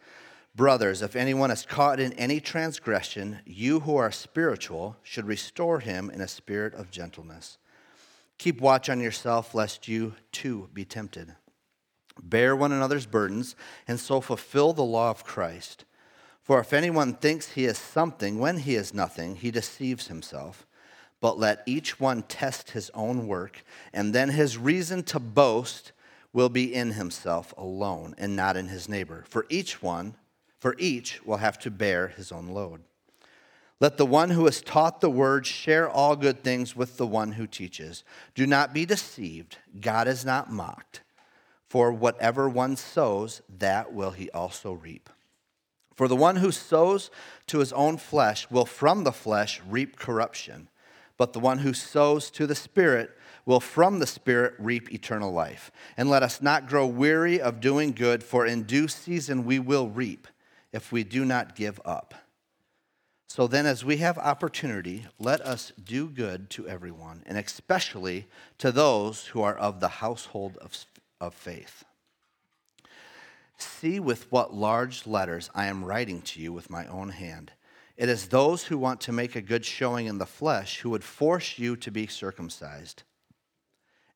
Brothers, 0.57 1.03
if 1.03 1.17
anyone 1.17 1.51
is 1.51 1.67
caught 1.67 1.99
in 1.99 2.13
any 2.15 2.41
transgression, 2.41 3.41
you 3.45 3.81
who 3.81 3.97
are 3.97 4.13
spiritual 4.13 4.97
should 5.03 5.27
restore 5.27 5.81
him 5.81 6.11
in 6.11 6.21
a 6.21 6.29
spirit 6.29 6.75
of 6.75 6.91
gentleness. 6.91 7.59
Keep 8.39 8.61
watch 8.61 8.89
on 8.89 9.01
yourself, 9.01 9.55
lest 9.55 9.89
you 9.89 10.15
too 10.33 10.69
be 10.73 10.85
tempted. 10.85 11.35
Bear 12.23 12.55
one 12.55 12.73
another's 12.73 13.07
burdens, 13.07 13.57
and 13.89 13.99
so 13.99 14.21
fulfill 14.21 14.73
the 14.73 14.83
law 14.83 15.11
of 15.11 15.25
Christ. 15.25 15.85
For 16.43 16.61
if 16.61 16.73
anyone 16.73 17.15
thinks 17.15 17.53
he 17.53 17.65
is 17.65 17.79
something 17.79 18.39
when 18.39 18.59
he 18.59 18.75
is 18.75 18.93
nothing, 18.93 19.37
he 19.37 19.51
deceives 19.51 20.09
himself. 20.09 20.67
But 21.21 21.39
let 21.39 21.63
each 21.65 21.99
one 21.99 22.23
test 22.23 22.73
his 22.73 22.91
own 22.93 23.27
work, 23.27 23.65
and 23.93 24.15
then 24.15 24.29
his 24.29 24.59
reason 24.59 25.03
to 25.05 25.19
boast 25.19 25.93
will 26.35 26.51
be 26.51 26.75
in 26.75 26.93
himself 26.93 27.55
alone 27.57 28.15
and 28.19 28.37
not 28.37 28.57
in 28.57 28.69
his 28.69 28.89
neighbor. 28.89 29.25
For 29.29 29.47
each 29.49 29.83
one, 29.83 30.17
for 30.59 30.75
each 30.79 31.25
will 31.25 31.39
have 31.39 31.59
to 31.61 31.71
bear 31.71 32.09
his 32.09 32.31
own 32.31 32.49
load. 32.49 32.83
Let 33.85 33.99
the 33.99 34.07
one 34.07 34.31
who 34.31 34.47
has 34.47 34.63
taught 34.63 35.03
the 35.03 35.11
word 35.11 35.45
share 35.45 35.91
all 35.91 36.17
good 36.17 36.43
things 36.43 36.75
with 36.75 36.97
the 36.97 37.07
one 37.07 37.33
who 37.33 37.47
teaches. 37.47 38.03
Do 38.35 38.47
not 38.47 38.73
be 38.73 38.87
deceived. 38.87 39.59
God 39.79 40.09
is 40.09 40.25
not 40.25 40.51
mocked. 40.51 41.03
For 41.69 41.93
whatever 41.93 42.49
one 42.49 42.77
sows, 42.77 43.43
that 43.59 43.93
will 43.93 44.13
he 44.13 44.31
also 44.31 44.73
reap. 44.73 45.11
For 45.95 46.09
the 46.09 46.17
one 46.17 46.37
who 46.37 46.51
sows 46.51 47.11
to 47.49 47.59
his 47.59 47.75
own 47.75 47.99
flesh 47.99 48.51
will 48.51 48.65
from 48.65 49.05
the 49.05 49.13
flesh 49.13 49.61
reap 49.69 49.99
corruption, 49.99 50.71
but 51.19 51.35
the 51.35 51.39
one 51.39 51.59
who 51.59 51.75
sows 51.75 52.31
to 52.31 52.47
the 52.47 52.55
Spirit 52.55 53.11
will 53.45 53.61
from 53.61 53.99
the 53.99 54.07
Spirit 54.07 54.55
reap 54.59 54.91
eternal 54.95 55.31
life. 55.31 55.71
And 55.99 56.09
let 56.09 56.23
us 56.23 56.41
not 56.41 56.69
grow 56.69 56.87
weary 56.87 57.39
of 57.39 57.61
doing 57.61 57.93
good, 57.93 58.25
for 58.25 58.47
in 58.47 58.63
due 58.63 58.89
season 58.89 59.45
we 59.45 59.59
will 59.59 59.91
reap 59.91 60.27
if 60.73 60.91
we 60.91 61.05
do 61.05 61.27
not 61.27 61.55
give 61.55 61.79
up. 61.85 62.15
So 63.35 63.49
then, 63.49 63.67
as 63.67 63.85
we 63.85 63.97
have 63.97 64.17
opportunity, 64.17 65.07
let 65.19 65.41
us 65.41 65.73
do 65.85 66.09
good 66.09 66.51
to 66.51 66.69
everyone, 66.69 67.25
and 67.27 67.37
especially 67.37 68.29
to 68.59 68.71
those 68.71 69.27
who 69.27 69.43
are 69.43 69.57
of 69.57 69.81
the 69.81 69.89
household 69.89 70.57
of, 70.59 70.87
of 71.21 71.35
faith. 71.35 71.83
See 73.59 73.99
with 73.99 74.31
what 74.31 74.55
large 74.55 75.05
letters 75.05 75.51
I 75.53 75.67
am 75.67 75.85
writing 75.85 76.23
to 76.23 76.41
you 76.41 76.53
with 76.53 76.71
my 76.71 76.87
own 76.87 77.09
hand. 77.09 77.51
It 77.97 78.09
is 78.09 78.29
those 78.29 78.67
who 78.67 78.79
want 78.79 79.01
to 79.01 79.11
make 79.11 79.35
a 79.35 79.43
good 79.43 79.65
showing 79.65 80.07
in 80.07 80.19
the 80.19 80.27
flesh 80.27 80.79
who 80.79 80.91
would 80.91 81.03
force 81.03 81.59
you 81.59 81.75
to 81.75 81.91
be 81.91 82.07
circumcised, 82.07 83.03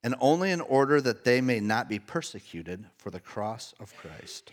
and 0.01 0.15
only 0.21 0.53
in 0.53 0.61
order 0.61 1.01
that 1.01 1.25
they 1.25 1.41
may 1.41 1.59
not 1.59 1.89
be 1.89 1.99
persecuted 1.99 2.85
for 2.97 3.11
the 3.11 3.19
cross 3.19 3.75
of 3.81 3.97
Christ. 3.97 4.53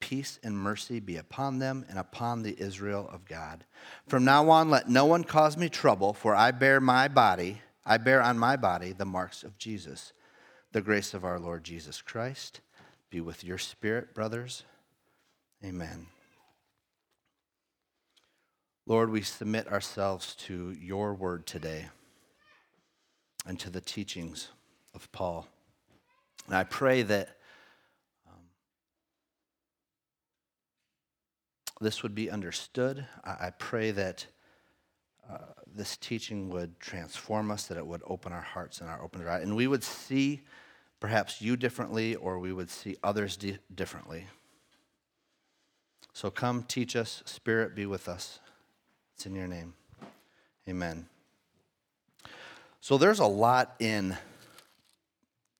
peace 0.00 0.40
and 0.42 0.56
mercy 0.56 0.98
be 0.98 1.16
upon 1.16 1.58
them 1.58 1.84
and 1.88 1.98
upon 1.98 2.42
the 2.42 2.58
Israel 2.58 3.08
of 3.12 3.26
God. 3.26 3.64
From 4.08 4.24
now 4.24 4.48
on, 4.50 4.70
let 4.70 4.88
no 4.88 5.04
one 5.04 5.24
cause 5.24 5.56
me 5.56 5.68
trouble, 5.68 6.12
for 6.12 6.34
I 6.34 6.50
bear 6.50 6.80
my 6.80 7.08
body, 7.08 7.60
I 7.84 7.98
bear 7.98 8.22
on 8.22 8.38
my 8.38 8.56
body 8.56 8.92
the 8.92 9.04
marks 9.04 9.42
of 9.42 9.58
Jesus. 9.58 10.12
The 10.72 10.80
grace 10.80 11.14
of 11.14 11.24
our 11.24 11.38
Lord 11.38 11.64
Jesus 11.64 12.00
Christ 12.00 12.60
be 13.10 13.20
with 13.20 13.44
your 13.44 13.58
spirit, 13.58 14.14
brothers. 14.14 14.62
Amen. 15.64 16.06
Lord, 18.86 19.10
we 19.10 19.22
submit 19.22 19.68
ourselves 19.68 20.34
to 20.36 20.70
your 20.80 21.14
word 21.14 21.46
today 21.46 21.88
and 23.46 23.58
to 23.60 23.70
the 23.70 23.80
teachings 23.80 24.48
of 24.94 25.10
Paul. 25.12 25.46
And 26.46 26.56
I 26.56 26.64
pray 26.64 27.02
that 27.02 27.36
this 31.80 32.02
would 32.02 32.14
be 32.14 32.30
understood. 32.30 33.06
I, 33.24 33.50
pray 33.50 33.90
that 33.92 34.26
uh, 35.28 35.38
this 35.66 35.96
teaching 35.96 36.50
would 36.50 36.78
transform 36.78 37.50
us, 37.50 37.66
that 37.66 37.78
it 37.78 37.86
would 37.86 38.02
open 38.06 38.32
our 38.32 38.40
hearts 38.40 38.80
and 38.80 38.90
our 38.90 39.02
open 39.02 39.22
our 39.22 39.30
eyes, 39.30 39.42
and 39.42 39.56
we 39.56 39.66
would 39.66 39.82
see 39.82 40.42
perhaps 40.98 41.40
you 41.40 41.56
differently, 41.56 42.14
or 42.14 42.38
we 42.38 42.52
would 42.52 42.70
see 42.70 42.96
others 43.02 43.36
di- 43.36 43.58
differently. 43.74 44.26
So 46.12 46.30
come 46.30 46.64
teach 46.64 46.96
us, 46.96 47.22
Spirit 47.24 47.74
be 47.74 47.86
with 47.86 48.08
us. 48.08 48.40
It's 49.14 49.24
in 49.24 49.34
your 49.34 49.46
name. 49.46 49.74
Amen. 50.68 51.06
So 52.80 52.98
there's 52.98 53.20
a 53.20 53.26
lot 53.26 53.74
in 53.78 54.16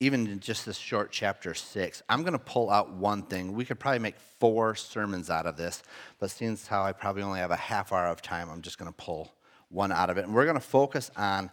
even 0.01 0.27
in 0.27 0.41
just 0.41 0.65
this 0.65 0.79
short 0.79 1.13
chapter 1.13 1.55
six. 1.55 2.03
I'm 2.09 2.23
going 2.23 2.33
to 2.33 2.39
pull 2.39 2.71
out 2.71 2.91
one 2.91 3.23
thing. 3.23 3.53
We 3.53 3.67
could 3.67 3.79
probably 3.79 3.99
make 3.99 4.19
four 4.39 4.75
sermons 4.75 5.29
out 5.29 5.47
of 5.47 5.57
this, 5.57 5.83
but 6.19 6.31
since 6.31 6.67
how 6.67 6.83
I 6.83 6.93
probably 6.93 7.23
only 7.23 7.41
have 7.41 7.51
a 7.51 7.57
half 7.57 7.93
hour 7.93 8.07
of 8.07 8.23
time, 8.23 8.49
I'm 8.51 8.63
just 8.63 8.79
going 8.79 8.91
to 8.91 8.97
pull 8.97 9.35
one 9.69 9.93
out 9.93 10.11
of 10.11 10.17
it. 10.17 10.25
And 10.25 10.35
we're 10.35 10.45
going 10.45 10.55
to 10.55 10.61
focus 10.61 11.11
on 11.17 11.51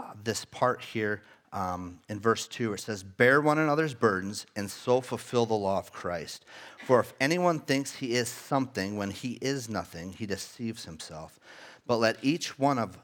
uh, 0.00 0.12
this 0.24 0.46
part 0.46 0.82
here 0.82 1.22
um, 1.52 1.98
in 2.08 2.18
verse 2.18 2.48
2. 2.48 2.68
where 2.68 2.74
It 2.76 2.80
says, 2.80 3.02
Bear 3.02 3.40
one 3.40 3.58
another's 3.58 3.94
burdens 3.94 4.46
and 4.56 4.70
so 4.70 5.00
fulfill 5.02 5.44
the 5.44 5.54
law 5.54 5.78
of 5.78 5.92
Christ. 5.92 6.46
For 6.86 7.00
if 7.00 7.12
anyone 7.20 7.60
thinks 7.60 7.96
he 7.96 8.14
is 8.14 8.28
something 8.28 8.96
when 8.96 9.10
he 9.10 9.38
is 9.42 9.68
nothing, 9.68 10.14
he 10.14 10.24
deceives 10.24 10.86
himself. 10.86 11.38
But 11.86 11.98
let 11.98 12.16
each 12.22 12.58
one 12.58 12.78
of 12.78 12.98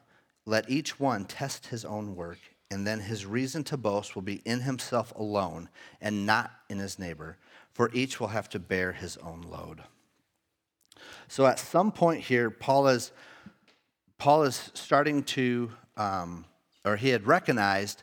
let 0.46 0.70
each 0.70 0.98
one 0.98 1.26
test 1.26 1.66
his 1.66 1.84
own 1.84 2.16
work, 2.16 2.38
and 2.70 2.86
then 2.86 3.00
his 3.00 3.24
reason 3.24 3.64
to 3.64 3.76
boast 3.76 4.14
will 4.14 4.22
be 4.22 4.42
in 4.44 4.60
himself 4.60 5.12
alone 5.16 5.68
and 6.00 6.26
not 6.26 6.50
in 6.68 6.78
his 6.78 6.98
neighbor, 6.98 7.38
for 7.72 7.90
each 7.92 8.20
will 8.20 8.28
have 8.28 8.48
to 8.50 8.58
bear 8.58 8.92
his 8.92 9.16
own 9.18 9.42
load. 9.42 9.82
So 11.28 11.46
at 11.46 11.58
some 11.58 11.92
point 11.92 12.22
here, 12.22 12.50
Paul 12.50 12.88
is 12.88 13.12
Paul 14.18 14.42
is 14.42 14.72
starting 14.74 15.22
to, 15.22 15.70
um, 15.96 16.44
or 16.84 16.96
he 16.96 17.10
had 17.10 17.24
recognized 17.24 18.02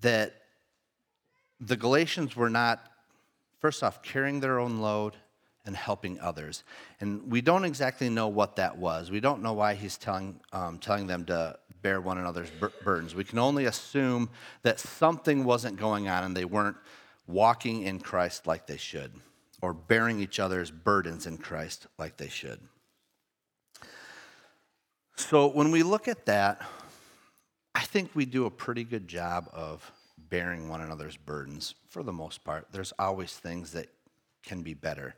that 0.00 0.34
the 1.60 1.76
Galatians 1.76 2.34
were 2.34 2.50
not, 2.50 2.84
first 3.60 3.84
off, 3.84 4.02
carrying 4.02 4.40
their 4.40 4.58
own 4.58 4.78
load 4.78 5.14
and 5.64 5.76
helping 5.76 6.18
others. 6.18 6.64
And 7.00 7.30
we 7.30 7.42
don't 7.42 7.64
exactly 7.64 8.08
know 8.08 8.26
what 8.26 8.56
that 8.56 8.76
was. 8.76 9.12
We 9.12 9.20
don't 9.20 9.40
know 9.40 9.52
why 9.52 9.74
he's 9.74 9.96
telling, 9.96 10.40
um, 10.52 10.78
telling 10.78 11.06
them 11.06 11.24
to 11.26 11.56
bear 11.82 12.00
one 12.00 12.18
another's 12.18 12.50
bur- 12.50 12.72
burdens. 12.82 13.14
We 13.14 13.24
can 13.24 13.38
only 13.38 13.64
assume 13.64 14.30
that 14.62 14.80
something 14.80 15.44
wasn't 15.44 15.76
going 15.76 16.08
on 16.08 16.24
and 16.24 16.36
they 16.36 16.44
weren't 16.44 16.76
walking 17.26 17.82
in 17.82 18.00
Christ 18.00 18.46
like 18.46 18.66
they 18.66 18.76
should, 18.76 19.12
or 19.62 19.72
bearing 19.72 20.20
each 20.20 20.40
other's 20.40 20.70
burdens 20.70 21.26
in 21.26 21.38
Christ 21.38 21.86
like 21.98 22.16
they 22.16 22.28
should. 22.28 22.60
So 25.16 25.46
when 25.48 25.70
we 25.70 25.82
look 25.82 26.08
at 26.08 26.26
that, 26.26 26.62
I 27.74 27.80
think 27.82 28.10
we 28.14 28.24
do 28.24 28.46
a 28.46 28.50
pretty 28.50 28.84
good 28.84 29.06
job 29.06 29.48
of 29.52 29.90
bearing 30.28 30.68
one 30.68 30.80
another's 30.80 31.16
burdens 31.16 31.74
for 31.88 32.02
the 32.02 32.12
most 32.12 32.42
part. 32.44 32.68
There's 32.72 32.92
always 32.98 33.32
things 33.32 33.72
that 33.72 33.86
can 34.42 34.62
be 34.62 34.74
better. 34.74 35.14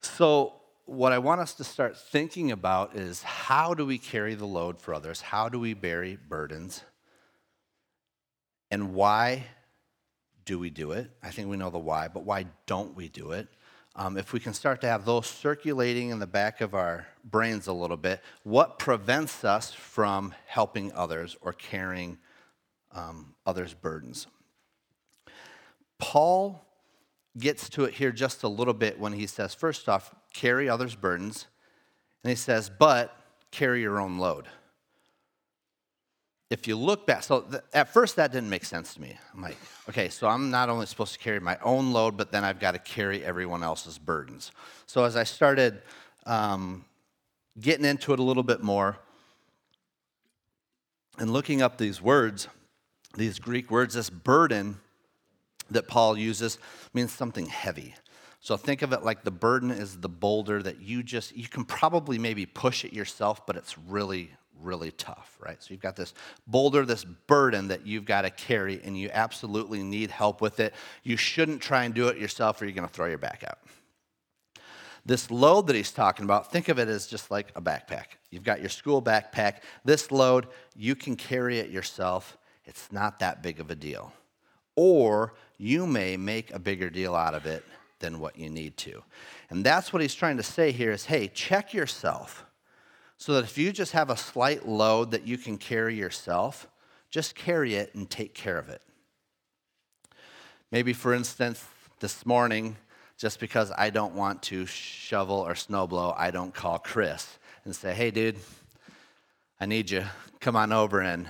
So, 0.00 0.54
what 0.86 1.12
I 1.12 1.18
want 1.18 1.40
us 1.40 1.54
to 1.54 1.64
start 1.64 1.96
thinking 1.96 2.50
about 2.50 2.96
is 2.96 3.22
how 3.22 3.74
do 3.74 3.86
we 3.86 3.98
carry 3.98 4.34
the 4.34 4.46
load 4.46 4.80
for 4.80 4.94
others? 4.94 5.20
How 5.20 5.48
do 5.48 5.58
we 5.58 5.74
bear 5.74 6.16
burdens? 6.28 6.82
And 8.70 8.94
why 8.94 9.44
do 10.44 10.58
we 10.58 10.70
do 10.70 10.92
it? 10.92 11.10
I 11.22 11.30
think 11.30 11.48
we 11.48 11.56
know 11.56 11.70
the 11.70 11.78
why, 11.78 12.08
but 12.08 12.24
why 12.24 12.46
don't 12.66 12.94
we 12.94 13.08
do 13.08 13.32
it? 13.32 13.48
um, 13.96 14.16
if 14.16 14.32
we 14.32 14.40
can 14.40 14.52
start 14.52 14.80
to 14.80 14.88
have 14.88 15.04
those 15.04 15.26
circulating 15.26 16.10
in 16.10 16.18
the 16.18 16.26
back 16.26 16.60
of 16.60 16.74
our 16.74 17.06
brains 17.24 17.66
a 17.68 17.72
little 17.72 17.96
bit, 17.96 18.20
what 18.42 18.78
prevents 18.78 19.44
us 19.44 19.72
from 19.72 20.34
helping 20.46 20.92
others 20.92 21.36
or 21.40 21.52
carrying 21.52 22.18
um, 22.92 23.34
others' 23.46 23.72
burdens? 23.72 24.26
Paul 25.98 26.60
gets 27.38 27.68
to 27.70 27.84
it 27.84 27.94
here 27.94 28.12
just 28.12 28.42
a 28.42 28.48
little 28.48 28.74
bit 28.74 28.98
when 28.98 29.12
he 29.12 29.26
says, 29.26 29.54
first 29.54 29.88
off, 29.88 30.14
carry 30.32 30.68
others' 30.68 30.94
burdens. 30.94 31.46
And 32.22 32.30
he 32.30 32.36
says, 32.36 32.70
but 32.70 33.16
carry 33.50 33.82
your 33.82 34.00
own 34.00 34.18
load 34.18 34.48
if 36.54 36.68
you 36.68 36.76
look 36.76 37.04
back, 37.04 37.24
so 37.24 37.40
th- 37.40 37.62
at 37.72 37.92
first 37.92 38.14
that 38.16 38.30
didn't 38.30 38.48
make 38.48 38.64
sense 38.64 38.94
to 38.94 39.00
me. 39.00 39.16
I'm 39.34 39.42
like, 39.42 39.56
okay, 39.88 40.08
so 40.08 40.28
I'm 40.28 40.50
not 40.50 40.68
only 40.68 40.86
supposed 40.86 41.12
to 41.14 41.18
carry 41.18 41.40
my 41.40 41.58
own 41.64 41.92
load, 41.92 42.16
but 42.16 42.30
then 42.30 42.44
I've 42.44 42.60
got 42.60 42.72
to 42.72 42.78
carry 42.78 43.24
everyone 43.24 43.64
else's 43.64 43.98
burdens. 43.98 44.52
So 44.86 45.04
as 45.04 45.16
I 45.16 45.24
started 45.24 45.82
um, 46.26 46.84
getting 47.60 47.84
into 47.84 48.12
it 48.12 48.20
a 48.20 48.22
little 48.22 48.44
bit 48.44 48.62
more 48.62 48.96
and 51.18 51.32
looking 51.32 51.60
up 51.60 51.76
these 51.76 52.00
words, 52.00 52.46
these 53.16 53.40
Greek 53.40 53.68
words, 53.70 53.94
this 53.94 54.08
burden 54.08 54.80
that 55.70 55.88
Paul 55.88 56.16
uses 56.16 56.58
means 56.92 57.12
something 57.12 57.46
heavy. 57.46 57.94
So 58.40 58.56
think 58.58 58.82
of 58.82 58.92
it 58.92 59.02
like 59.02 59.24
the 59.24 59.30
burden 59.30 59.70
is 59.70 59.96
the 59.98 60.08
boulder 60.08 60.62
that 60.62 60.82
you 60.82 61.02
just, 61.02 61.34
you 61.34 61.48
can 61.48 61.64
probably 61.64 62.18
maybe 62.18 62.44
push 62.44 62.84
it 62.84 62.92
yourself, 62.92 63.46
but 63.46 63.56
it's 63.56 63.78
really, 63.78 64.30
really 64.60 64.90
tough, 64.90 65.38
right? 65.40 65.62
So 65.62 65.68
you've 65.70 65.80
got 65.80 65.96
this 65.96 66.12
boulder, 66.46 66.84
this 66.84 67.04
burden 67.04 67.68
that 67.68 67.86
you've 67.86 68.04
got 68.04 68.22
to 68.22 68.30
carry, 68.30 68.82
and 68.84 68.98
you 68.98 69.08
absolutely 69.12 69.82
need 69.82 70.10
help 70.10 70.42
with 70.42 70.60
it. 70.60 70.74
You 71.02 71.16
shouldn't 71.16 71.62
try 71.62 71.84
and 71.84 71.94
do 71.94 72.08
it 72.08 72.18
yourself, 72.18 72.60
or 72.60 72.66
you're 72.66 72.74
going 72.74 72.86
to 72.86 72.92
throw 72.92 73.06
your 73.06 73.16
back 73.16 73.44
out. 73.48 73.58
This 75.06 75.30
load 75.30 75.66
that 75.66 75.76
he's 75.76 75.90
talking 75.90 76.24
about, 76.24 76.50
think 76.50 76.68
of 76.68 76.78
it 76.78 76.88
as 76.88 77.06
just 77.06 77.30
like 77.30 77.50
a 77.56 77.62
backpack. 77.62 78.16
You've 78.30 78.44
got 78.44 78.60
your 78.60 78.70
school 78.70 79.02
backpack. 79.02 79.60
This 79.84 80.10
load, 80.10 80.48
you 80.76 80.94
can 80.94 81.16
carry 81.16 81.58
it 81.58 81.70
yourself. 81.70 82.36
It's 82.64 82.90
not 82.90 83.18
that 83.20 83.42
big 83.42 83.60
of 83.60 83.70
a 83.70 83.74
deal. 83.74 84.12
Or 84.76 85.34
you 85.58 85.86
may 85.86 86.16
make 86.16 86.52
a 86.52 86.58
bigger 86.58 86.90
deal 86.90 87.14
out 87.14 87.34
of 87.34 87.46
it 87.46 87.64
than 88.00 88.18
what 88.20 88.38
you 88.38 88.50
need 88.50 88.76
to. 88.78 89.02
And 89.50 89.64
that's 89.64 89.92
what 89.92 90.02
he's 90.02 90.14
trying 90.14 90.36
to 90.36 90.42
say 90.42 90.72
here 90.72 90.92
is 90.92 91.06
hey, 91.06 91.28
check 91.28 91.72
yourself 91.72 92.44
so 93.16 93.34
that 93.34 93.44
if 93.44 93.56
you 93.56 93.72
just 93.72 93.92
have 93.92 94.10
a 94.10 94.16
slight 94.16 94.68
load 94.68 95.12
that 95.12 95.26
you 95.26 95.38
can 95.38 95.56
carry 95.56 95.94
yourself, 95.94 96.68
just 97.10 97.34
carry 97.34 97.74
it 97.74 97.94
and 97.94 98.10
take 98.10 98.34
care 98.34 98.58
of 98.58 98.68
it. 98.68 98.82
Maybe, 100.70 100.92
for 100.92 101.14
instance, 101.14 101.64
this 102.00 102.26
morning, 102.26 102.76
just 103.16 103.38
because 103.38 103.70
I 103.78 103.90
don't 103.90 104.14
want 104.14 104.42
to 104.44 104.66
shovel 104.66 105.36
or 105.36 105.54
snowblow, 105.54 106.14
I 106.18 106.32
don't 106.32 106.52
call 106.52 106.78
Chris 106.78 107.38
and 107.64 107.74
say, 107.74 107.94
hey, 107.94 108.10
dude, 108.10 108.36
I 109.60 109.66
need 109.66 109.90
you. 109.90 110.04
Come 110.40 110.56
on 110.56 110.72
over 110.72 111.00
and 111.00 111.28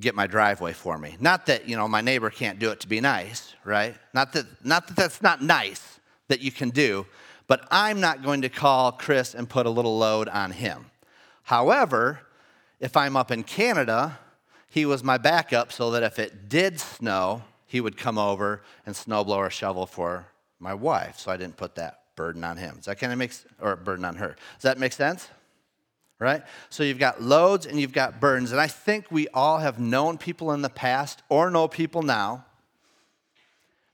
get 0.00 0.14
my 0.14 0.26
driveway 0.26 0.72
for 0.72 0.98
me. 0.98 1.16
Not 1.20 1.46
that, 1.46 1.68
you 1.68 1.76
know, 1.76 1.86
my 1.86 2.00
neighbor 2.00 2.30
can't 2.30 2.58
do 2.58 2.70
it 2.70 2.80
to 2.80 2.88
be 2.88 3.00
nice, 3.00 3.54
right? 3.64 3.94
Not 4.14 4.32
that, 4.32 4.46
not 4.64 4.86
that 4.88 4.96
that's 4.96 5.22
not 5.22 5.42
nice 5.42 6.00
that 6.28 6.40
you 6.40 6.50
can 6.50 6.70
do, 6.70 7.06
but 7.46 7.66
I'm 7.70 8.00
not 8.00 8.22
going 8.22 8.42
to 8.42 8.48
call 8.48 8.92
Chris 8.92 9.34
and 9.34 9.48
put 9.48 9.66
a 9.66 9.70
little 9.70 9.98
load 9.98 10.28
on 10.28 10.52
him. 10.52 10.86
However, 11.42 12.20
if 12.78 12.96
I'm 12.96 13.16
up 13.16 13.30
in 13.30 13.42
Canada, 13.42 14.18
he 14.68 14.86
was 14.86 15.02
my 15.02 15.18
backup 15.18 15.72
so 15.72 15.90
that 15.90 16.02
if 16.02 16.18
it 16.18 16.48
did 16.48 16.80
snow, 16.80 17.42
he 17.66 17.80
would 17.80 17.96
come 17.96 18.18
over 18.18 18.62
and 18.86 18.94
snowblow 18.94 19.36
or 19.36 19.50
shovel 19.50 19.86
for 19.86 20.26
my 20.58 20.74
wife. 20.74 21.18
So 21.18 21.30
I 21.30 21.36
didn't 21.36 21.56
put 21.56 21.74
that 21.74 22.02
burden 22.16 22.44
on 22.44 22.56
him. 22.56 22.76
Does 22.76 22.84
that 22.86 22.98
kind 22.98 23.12
of 23.12 23.18
make 23.18 23.32
or 23.60 23.76
burden 23.76 24.04
on 24.04 24.16
her? 24.16 24.36
Does 24.56 24.62
that 24.62 24.78
make 24.78 24.92
sense? 24.92 25.28
Right? 26.20 26.42
So 26.68 26.84
you've 26.84 26.98
got 26.98 27.20
loads 27.20 27.66
and 27.66 27.80
you've 27.80 27.94
got 27.94 28.20
burdens. 28.20 28.52
And 28.52 28.60
I 28.60 28.66
think 28.68 29.06
we 29.10 29.26
all 29.28 29.58
have 29.58 29.80
known 29.80 30.18
people 30.18 30.52
in 30.52 30.62
the 30.62 30.68
past 30.68 31.22
or 31.28 31.50
know 31.50 31.66
people 31.66 32.02
now 32.02 32.44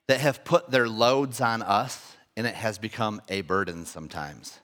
that 0.09 0.21
have 0.21 0.45
put 0.45 0.71
their 0.71 0.89
loads 0.89 1.41
on 1.41 1.63
us 1.63 2.17
and 2.37 2.47
it 2.47 2.57
has 2.57 2.79
become 2.79 3.23
a 3.29 3.41
burden 3.43 3.87
sometimes. 3.87 4.59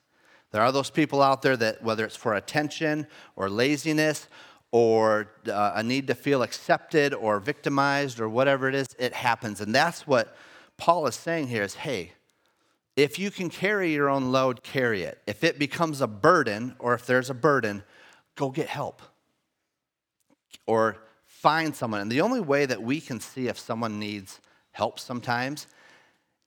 There 0.51 0.61
are 0.61 0.73
those 0.73 0.91
people 0.91 1.23
out 1.23 1.41
there 1.41 1.57
that, 1.57 1.83
whether 1.83 2.05
it's 2.05 2.17
for 2.17 2.35
attention 2.35 3.07
or 3.37 3.49
laziness 3.49 4.29
or 4.73 5.31
uh, 5.49 5.73
a 5.77 5.83
need 5.83 6.09
to 6.09 6.15
feel 6.15 6.43
accepted 6.43 7.15
or 7.15 7.39
victimized 7.39 8.21
or 8.21 8.29
whatever 8.29 8.69
it 8.69 8.75
is, 8.75 8.89
it 8.99 9.15
happens. 9.15 9.61
And 9.61 9.75
that's 9.75 10.07
what 10.07 10.37
Paul 10.77 11.07
is 11.07 11.15
saying 11.15 11.47
here 11.49 11.63
is 11.63 11.75
hey, 11.75 12.13
if 12.97 13.19
you 13.19 13.31
can 13.31 13.49
carry 13.49 13.93
your 13.93 14.09
own 14.09 14.33
load, 14.33 14.63
carry 14.63 15.03
it. 15.03 15.21
If 15.27 15.45
it 15.45 15.59
becomes 15.59 16.01
a 16.01 16.07
burden, 16.07 16.77
or 16.79 16.95
if 16.95 17.07
there's 17.07 17.31
a 17.31 17.35
burden, 17.35 17.83
go 18.37 18.51
get 18.51 18.69
help. 18.69 19.01
Or 20.67 20.99
find 21.25 21.75
someone. 21.75 22.01
And 22.01 22.13
the 22.13 22.21
only 22.21 22.41
way 22.41 22.67
that 22.67 22.83
we 22.83 23.01
can 23.01 23.19
see 23.19 23.49
if 23.49 23.59
someone 23.59 23.99
needs 23.99 24.41
help 24.73 25.01
sometimes 25.01 25.67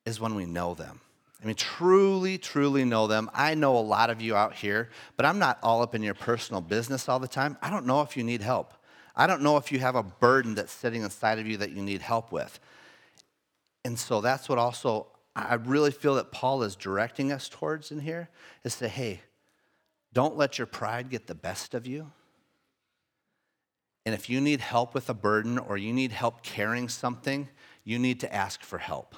is 0.05 0.19
when 0.19 0.35
we 0.35 0.45
know 0.45 0.73
them. 0.73 1.01
I 1.41 1.47
mean, 1.47 1.55
truly, 1.55 2.37
truly 2.37 2.85
know 2.85 3.07
them. 3.07 3.29
I 3.33 3.55
know 3.55 3.77
a 3.77 3.79
lot 3.79 4.09
of 4.09 4.21
you 4.21 4.35
out 4.35 4.53
here, 4.53 4.89
but 5.17 5.25
I'm 5.25 5.37
not 5.37 5.59
all 5.61 5.81
up 5.81 5.93
in 5.93 6.01
your 6.01 6.13
personal 6.13 6.61
business 6.61 7.09
all 7.09 7.19
the 7.19 7.27
time. 7.27 7.57
I 7.61 7.69
don't 7.69 7.85
know 7.85 8.01
if 8.01 8.15
you 8.15 8.23
need 8.23 8.41
help. 8.41 8.73
I 9.15 9.27
don't 9.27 9.41
know 9.41 9.57
if 9.57 9.71
you 9.71 9.79
have 9.79 9.95
a 9.95 10.03
burden 10.03 10.55
that's 10.55 10.71
sitting 10.71 11.03
inside 11.03 11.39
of 11.39 11.47
you 11.47 11.57
that 11.57 11.71
you 11.71 11.81
need 11.81 12.01
help 12.01 12.31
with. 12.31 12.59
And 13.83 13.99
so 13.99 14.21
that's 14.21 14.49
what 14.49 14.57
also 14.57 15.07
I 15.35 15.55
really 15.55 15.91
feel 15.91 16.15
that 16.15 16.31
Paul 16.31 16.63
is 16.63 16.75
directing 16.75 17.31
us 17.31 17.49
towards 17.49 17.91
in 17.91 17.99
here 17.99 18.29
is 18.63 18.73
say, 18.73 18.87
hey, 18.87 19.21
don't 20.13 20.37
let 20.37 20.57
your 20.57 20.65
pride 20.65 21.09
get 21.09 21.27
the 21.27 21.35
best 21.35 21.73
of 21.73 21.85
you. 21.85 22.11
And 24.05 24.15
if 24.15 24.29
you 24.29 24.39
need 24.39 24.61
help 24.61 24.93
with 24.93 25.09
a 25.09 25.13
burden 25.13 25.57
or 25.57 25.77
you 25.77 25.91
need 25.91 26.11
help 26.11 26.41
carrying 26.41 26.87
something, 26.87 27.49
you 27.83 27.99
need 27.99 28.21
to 28.21 28.33
ask 28.33 28.61
for 28.61 28.77
help. 28.77 29.15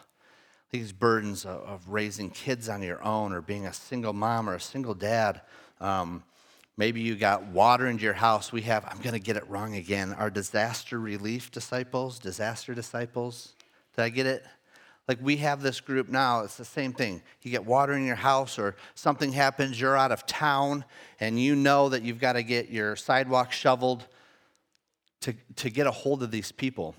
These 0.72 0.92
burdens 0.92 1.46
of, 1.46 1.62
of 1.62 1.90
raising 1.90 2.32
kids 2.32 2.68
on 2.68 2.82
your 2.82 3.04
own 3.04 3.32
or 3.32 3.42
being 3.42 3.68
a 3.68 3.74
single 3.74 4.14
mom 4.14 4.50
or 4.50 4.56
a 4.56 4.62
single 4.62 4.96
dad. 4.96 5.42
Um, 5.80 6.24
maybe 6.78 7.00
you 7.02 7.16
got 7.16 7.46
water 7.48 7.86
into 7.88 8.04
your 8.04 8.14
house. 8.14 8.52
We 8.52 8.62
have, 8.64 8.86
I'm 8.86 9.00
going 9.00 9.14
to 9.14 9.20
get 9.20 9.38
it 9.38 9.48
wrong 9.48 9.76
again, 9.76 10.14
our 10.14 10.32
disaster 10.32 11.00
relief 11.00 11.52
disciples, 11.52 12.18
disaster 12.18 12.74
disciples. 12.74 13.54
Did 13.96 14.02
I 14.02 14.10
get 14.10 14.26
it? 14.26 14.44
Like 15.08 15.20
we 15.22 15.38
have 15.38 15.62
this 15.62 15.80
group 15.80 16.10
now, 16.10 16.42
it's 16.42 16.58
the 16.58 16.66
same 16.66 16.92
thing. 16.92 17.22
You 17.42 17.50
get 17.50 17.66
water 17.66 17.94
in 17.94 18.06
your 18.06 18.16
house, 18.16 18.60
or 18.60 18.76
something 18.94 19.32
happens, 19.32 19.80
you're 19.80 19.96
out 19.96 20.12
of 20.12 20.26
town, 20.26 20.84
and 21.20 21.40
you 21.40 21.56
know 21.56 21.90
that 21.90 22.04
you've 22.04 22.20
got 22.20 22.34
to 22.34 22.44
get 22.44 22.70
your 22.70 22.96
sidewalk 22.98 23.54
shoveled 23.54 24.06
to, 25.22 25.34
to 25.56 25.70
get 25.70 25.88
a 25.88 25.92
hold 25.92 26.24
of 26.24 26.32
these 26.32 26.52
people. 26.52 26.94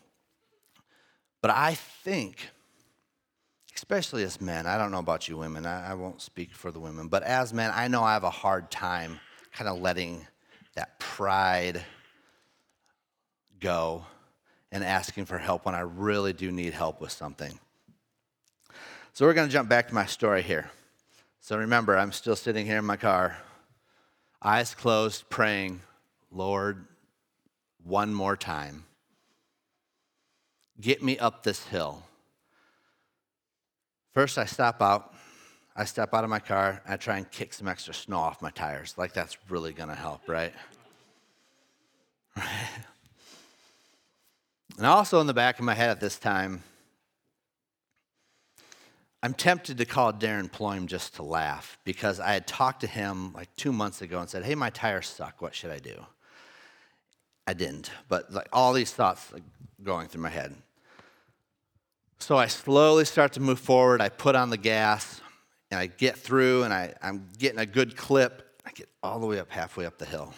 But 1.43 1.51
I 1.51 1.75
think, 1.75 2.49
especially 3.77 4.23
as 4.25 4.41
men, 4.41 4.67
I 4.67 4.79
don't 4.79 4.91
know 4.91 4.99
about 4.99 5.29
you 5.29 5.37
women, 5.37 5.67
I, 5.67 5.91
I 5.91 5.95
won't 5.95 6.23
speak 6.23 6.53
for 6.53 6.71
the 6.71 6.81
women, 6.81 7.09
but 7.09 7.23
as 7.23 7.53
men, 7.53 7.71
I 7.75 7.89
know 7.89 8.03
I 8.03 8.15
have 8.15 8.25
a 8.25 8.31
hard 8.31 8.71
time 8.71 9.21
kind 9.53 9.69
of 9.69 9.81
letting 9.81 10.27
that 10.75 10.99
pride 10.99 11.85
go 13.61 14.07
and 14.73 14.83
asking 14.83 15.27
for 15.27 15.39
help 15.39 15.67
when 15.67 15.75
I 15.75 15.81
really 15.81 16.33
do 16.33 16.51
need 16.51 16.73
help 16.73 17.01
with 17.01 17.13
something. 17.13 17.59
So 19.13 19.27
we're 19.27 19.35
going 19.35 19.49
to 19.49 19.53
jump 19.53 19.69
back 19.69 19.89
to 19.89 19.95
my 19.95 20.07
story 20.07 20.43
here. 20.43 20.71
So 21.41 21.59
remember, 21.59 21.97
I'm 21.97 22.13
still 22.13 22.37
sitting 22.37 22.67
here 22.67 22.79
in 22.79 22.85
my 22.85 22.97
car, 22.97 23.39
eyes 24.43 24.75
closed, 24.75 25.29
praying, 25.29 25.81
Lord, 26.31 26.87
one 27.83 28.13
more 28.13 28.37
time. 28.37 28.85
Get 30.81 31.03
me 31.03 31.19
up 31.19 31.43
this 31.43 31.65
hill. 31.65 32.03
First, 34.15 34.39
I 34.39 34.45
stop 34.45 34.83
out. 34.83 35.15
I 35.75 35.85
step 35.85 36.13
out 36.13 36.25
of 36.25 36.31
my 36.31 36.39
car. 36.39 36.83
I 36.87 36.97
try 36.97 37.19
and 37.19 37.31
kick 37.31 37.53
some 37.53 37.69
extra 37.69 37.95
snow 37.95 38.19
off 38.19 38.43
my 38.43 38.51
tires. 38.51 38.95
Like 38.97 39.13
that's 39.13 39.37
really 39.49 39.73
going 39.73 39.89
to 39.89 39.95
help, 39.95 40.29
right? 40.29 40.53
Right. 42.37 42.45
And 44.79 44.87
also 44.87 45.21
in 45.21 45.27
the 45.27 45.35
back 45.35 45.59
of 45.59 45.65
my 45.65 45.75
head 45.75 45.91
at 45.91 45.99
this 45.99 46.21
time, 46.21 46.63
I'm 49.23 49.35
tempted 49.35 49.79
to 49.79 49.85
call 49.85 50.13
Darren 50.13 50.51
Ploym 50.51 50.87
just 50.87 51.17
to 51.17 51.23
laugh 51.23 51.79
because 51.85 52.21
I 52.21 52.33
had 52.33 52.47
talked 52.47 52.83
to 52.83 52.87
him 52.87 53.33
like 53.33 53.55
two 53.57 53.73
months 53.73 54.01
ago 54.01 54.21
and 54.21 54.31
said, 54.31 54.45
Hey, 54.45 54.55
my 54.55 54.71
tires 54.71 55.09
suck. 55.09 55.43
What 55.43 55.55
should 55.55 55.71
I 55.71 55.79
do? 55.79 56.05
I 57.47 57.55
didn't, 57.55 57.91
but 58.09 58.33
like 58.33 58.49
all 58.53 58.73
these 58.73 58.93
thoughts 58.93 59.33
like, 59.33 59.43
going 59.83 60.07
through 60.09 60.23
my 60.23 60.29
head. 60.29 60.55
So 62.19 62.37
I 62.37 62.47
slowly 62.47 63.05
start 63.05 63.33
to 63.35 63.41
move 63.41 63.59
forward. 63.59 64.01
I 64.01 64.09
put 64.09 64.35
on 64.35 64.51
the 64.51 64.57
gas 64.57 65.21
and 65.71 65.79
I 65.81 65.87
get 65.87 66.17
through 66.17 66.65
and 66.65 66.75
I, 66.75 66.95
I'm 67.01 67.29
getting 67.39 67.59
a 67.59 67.67
good 67.67 67.97
clip. 67.97 68.61
I 68.67 68.73
get 68.73 68.89
all 69.03 69.19
the 69.19 69.27
way 69.27 69.39
up 69.39 69.51
halfway 69.51 69.87
up 69.87 69.99
the 69.99 70.05
hill 70.05 70.35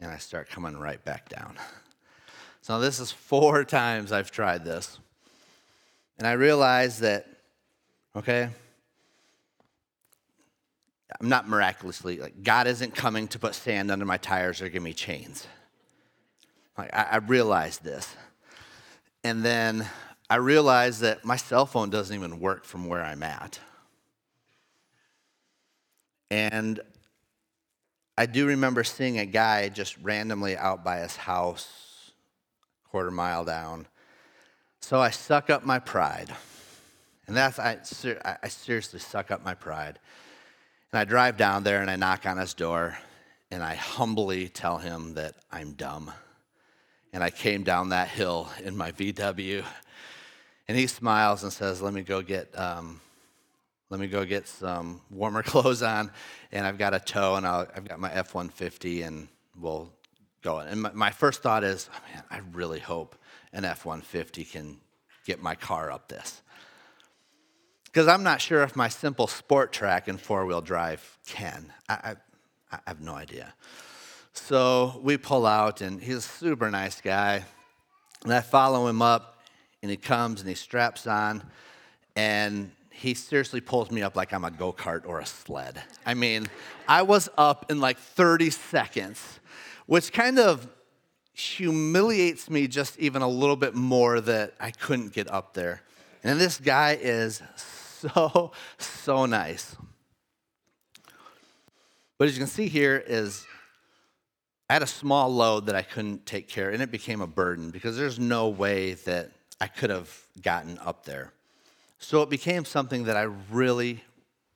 and 0.00 0.10
I 0.10 0.18
start 0.18 0.50
coming 0.50 0.76
right 0.76 1.02
back 1.04 1.28
down. 1.28 1.56
So 2.60 2.78
this 2.80 3.00
is 3.00 3.10
four 3.10 3.64
times 3.64 4.12
I've 4.12 4.30
tried 4.30 4.64
this. 4.64 4.98
And 6.18 6.26
I 6.26 6.32
realize 6.32 7.00
that 7.00 7.26
okay? 8.16 8.48
I'm 11.20 11.28
not 11.28 11.48
miraculously, 11.48 12.18
like, 12.18 12.42
God 12.42 12.66
isn't 12.66 12.94
coming 12.94 13.28
to 13.28 13.38
put 13.38 13.54
sand 13.54 13.90
under 13.90 14.04
my 14.04 14.16
tires 14.16 14.62
or 14.62 14.68
give 14.68 14.82
me 14.82 14.92
chains. 14.92 15.46
Like, 16.76 16.92
I, 16.94 17.02
I 17.12 17.16
realized 17.16 17.84
this. 17.84 18.14
And 19.24 19.44
then 19.44 19.86
I 20.30 20.36
realized 20.36 21.00
that 21.02 21.24
my 21.24 21.36
cell 21.36 21.66
phone 21.66 21.90
doesn't 21.90 22.16
even 22.16 22.40
work 22.40 22.64
from 22.64 22.86
where 22.86 23.02
I'm 23.02 23.22
at. 23.22 23.60
And 26.30 26.80
I 28.16 28.26
do 28.26 28.46
remember 28.46 28.84
seeing 28.84 29.18
a 29.18 29.26
guy 29.26 29.68
just 29.68 29.98
randomly 29.98 30.56
out 30.56 30.82
by 30.82 31.00
his 31.00 31.16
house, 31.16 32.12
quarter 32.90 33.10
mile 33.10 33.44
down. 33.44 33.86
So 34.80 34.98
I 34.98 35.10
suck 35.10 35.50
up 35.50 35.64
my 35.64 35.78
pride. 35.78 36.34
And 37.26 37.36
that's, 37.36 37.58
I, 37.58 37.78
I 38.42 38.48
seriously 38.48 38.98
suck 38.98 39.30
up 39.30 39.44
my 39.44 39.54
pride. 39.54 39.98
And 40.92 41.00
I 41.00 41.04
drive 41.04 41.36
down 41.36 41.62
there 41.62 41.80
and 41.80 41.90
I 41.90 41.96
knock 41.96 42.26
on 42.26 42.36
his 42.36 42.54
door 42.54 42.98
and 43.50 43.62
I 43.62 43.74
humbly 43.74 44.48
tell 44.48 44.78
him 44.78 45.14
that 45.14 45.34
I'm 45.50 45.72
dumb. 45.72 46.10
And 47.12 47.22
I 47.22 47.30
came 47.30 47.62
down 47.62 47.90
that 47.90 48.08
hill 48.08 48.48
in 48.64 48.76
my 48.76 48.92
VW. 48.92 49.64
And 50.68 50.78
he 50.78 50.86
smiles 50.86 51.42
and 51.42 51.52
says, 51.52 51.82
Let 51.82 51.92
me 51.92 52.02
go 52.02 52.22
get. 52.22 52.58
Um, 52.58 53.00
let 53.90 54.00
me 54.00 54.06
go 54.06 54.24
get 54.24 54.48
some 54.48 55.02
warmer 55.10 55.42
clothes 55.42 55.82
on, 55.82 56.10
and 56.50 56.66
I've 56.66 56.78
got 56.78 56.94
a 56.94 56.98
tow, 56.98 57.34
and 57.34 57.46
i 57.46 57.66
have 57.74 57.84
got 57.84 58.00
my 58.00 58.10
F 58.10 58.34
150, 58.34 59.02
and 59.02 59.28
we'll 59.60 59.92
go. 60.40 60.60
And 60.60 60.80
my, 60.80 60.92
my 60.92 61.10
first 61.10 61.42
thought 61.42 61.62
is, 61.62 61.90
oh, 61.94 61.98
man, 62.10 62.22
I 62.30 62.40
really 62.56 62.80
hope 62.80 63.14
an 63.52 63.66
F 63.66 63.84
150 63.84 64.46
can 64.46 64.78
get 65.26 65.42
my 65.42 65.54
car 65.54 65.92
up 65.92 66.08
this 66.08 66.40
because 67.92 68.08
I'm 68.08 68.22
not 68.22 68.40
sure 68.40 68.62
if 68.62 68.74
my 68.74 68.88
simple 68.88 69.26
Sport 69.26 69.70
Trac 69.70 70.08
and 70.08 70.18
four 70.18 70.46
wheel 70.46 70.62
drive 70.62 71.18
can. 71.26 71.70
I, 71.90 71.92
I, 71.92 72.16
I, 72.72 72.78
have 72.86 73.02
no 73.02 73.12
idea. 73.12 73.52
So 74.32 74.98
we 75.02 75.18
pull 75.18 75.44
out, 75.44 75.82
and 75.82 76.00
he's 76.00 76.16
a 76.16 76.20
super 76.22 76.70
nice 76.70 77.02
guy. 77.02 77.44
And 78.24 78.32
I 78.32 78.40
follow 78.40 78.86
him 78.86 79.02
up, 79.02 79.42
and 79.82 79.90
he 79.90 79.98
comes 79.98 80.40
and 80.40 80.48
he 80.48 80.54
straps 80.54 81.06
on, 81.06 81.42
and 82.16 82.70
he 82.88 83.12
seriously 83.12 83.60
pulls 83.60 83.90
me 83.90 84.00
up 84.00 84.16
like 84.16 84.32
I'm 84.32 84.44
a 84.44 84.50
go 84.50 84.72
kart 84.72 85.02
or 85.06 85.20
a 85.20 85.26
sled. 85.26 85.82
I 86.06 86.14
mean, 86.14 86.46
I 86.88 87.02
was 87.02 87.28
up 87.36 87.70
in 87.70 87.78
like 87.78 87.98
30 87.98 88.48
seconds, 88.50 89.40
which 89.84 90.14
kind 90.14 90.38
of 90.38 90.66
humiliates 91.34 92.48
me 92.48 92.68
just 92.68 92.98
even 92.98 93.20
a 93.20 93.28
little 93.28 93.56
bit 93.56 93.74
more 93.74 94.18
that 94.22 94.54
I 94.58 94.70
couldn't 94.70 95.12
get 95.12 95.30
up 95.30 95.52
there. 95.52 95.82
And 96.24 96.40
this 96.40 96.58
guy 96.58 96.96
is 96.98 97.42
so, 98.14 98.50
so 98.78 99.26
nice. 99.26 99.76
But 102.18 102.28
as 102.28 102.34
you 102.34 102.40
can 102.40 102.48
see 102.48 102.68
here 102.68 103.02
is 103.06 103.46
I 104.68 104.72
had 104.72 104.82
a 104.82 104.88
small 104.88 105.32
load 105.32 105.66
that 105.66 105.76
I 105.76 105.82
couldn't 105.82 106.26
take 106.26 106.48
care 106.48 106.68
of, 106.68 106.74
and 106.74 106.82
it 106.82 106.90
became 106.90 107.20
a 107.20 107.26
burden 107.26 107.70
because 107.70 107.96
there's 107.96 108.18
no 108.18 108.48
way 108.48 108.94
that 108.94 109.30
I 109.60 109.68
could 109.68 109.90
have 109.90 110.10
gotten 110.40 110.78
up 110.78 111.04
there. 111.04 111.32
So 111.98 112.22
it 112.22 112.30
became 112.30 112.64
something 112.64 113.04
that 113.04 113.16
I 113.16 113.22
really, 113.50 114.02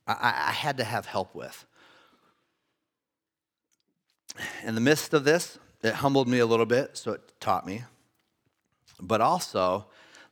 I, 0.08 0.46
I 0.48 0.52
had 0.52 0.78
to 0.78 0.84
have 0.84 1.06
help 1.06 1.34
with. 1.34 1.64
In 4.64 4.74
the 4.74 4.80
midst 4.80 5.14
of 5.14 5.22
this, 5.22 5.58
it 5.82 5.94
humbled 5.94 6.26
me 6.26 6.40
a 6.40 6.46
little 6.46 6.66
bit, 6.66 6.96
so 6.96 7.12
it 7.12 7.20
taught 7.38 7.64
me. 7.64 7.84
But 9.00 9.20
also, 9.20 9.86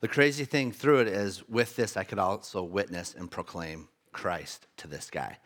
the 0.04 0.08
crazy 0.08 0.44
thing 0.44 0.70
through 0.70 0.98
it 0.98 1.08
is 1.08 1.48
with 1.48 1.76
this, 1.76 1.96
I 1.96 2.04
could 2.04 2.18
also 2.18 2.62
witness 2.62 3.14
and 3.16 3.30
proclaim 3.30 3.88
Christ 4.12 4.66
to 4.76 4.86
this 4.86 5.08
guy. 5.08 5.38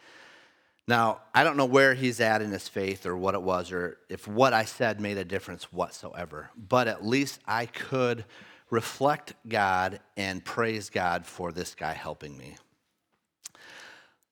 Now, 0.89 1.21
I 1.33 1.45
don't 1.45 1.57
know 1.57 1.65
where 1.65 1.95
he's 1.95 2.19
at 2.19 2.43
in 2.43 2.51
his 2.51 2.67
faith 2.67 3.07
or 3.07 3.17
what 3.17 3.37
it 3.37 3.43
was, 3.43 3.71
or 3.71 3.99
if 4.09 4.27
what 4.27 4.53
I 4.53 4.65
said 4.65 5.01
made 5.01 5.17
a 5.17 5.25
difference 5.25 5.73
whatsoever, 5.73 6.51
but 6.57 6.89
at 6.89 7.07
least 7.07 7.39
I 7.47 7.67
could 7.67 8.25
reflect 8.69 9.35
God 9.47 10.01
and 10.17 10.45
praise 10.45 10.91
God 10.91 11.25
for 11.25 11.53
this 11.53 11.77
guy 11.77 11.93
helping 11.93 12.37
me. 12.37 12.57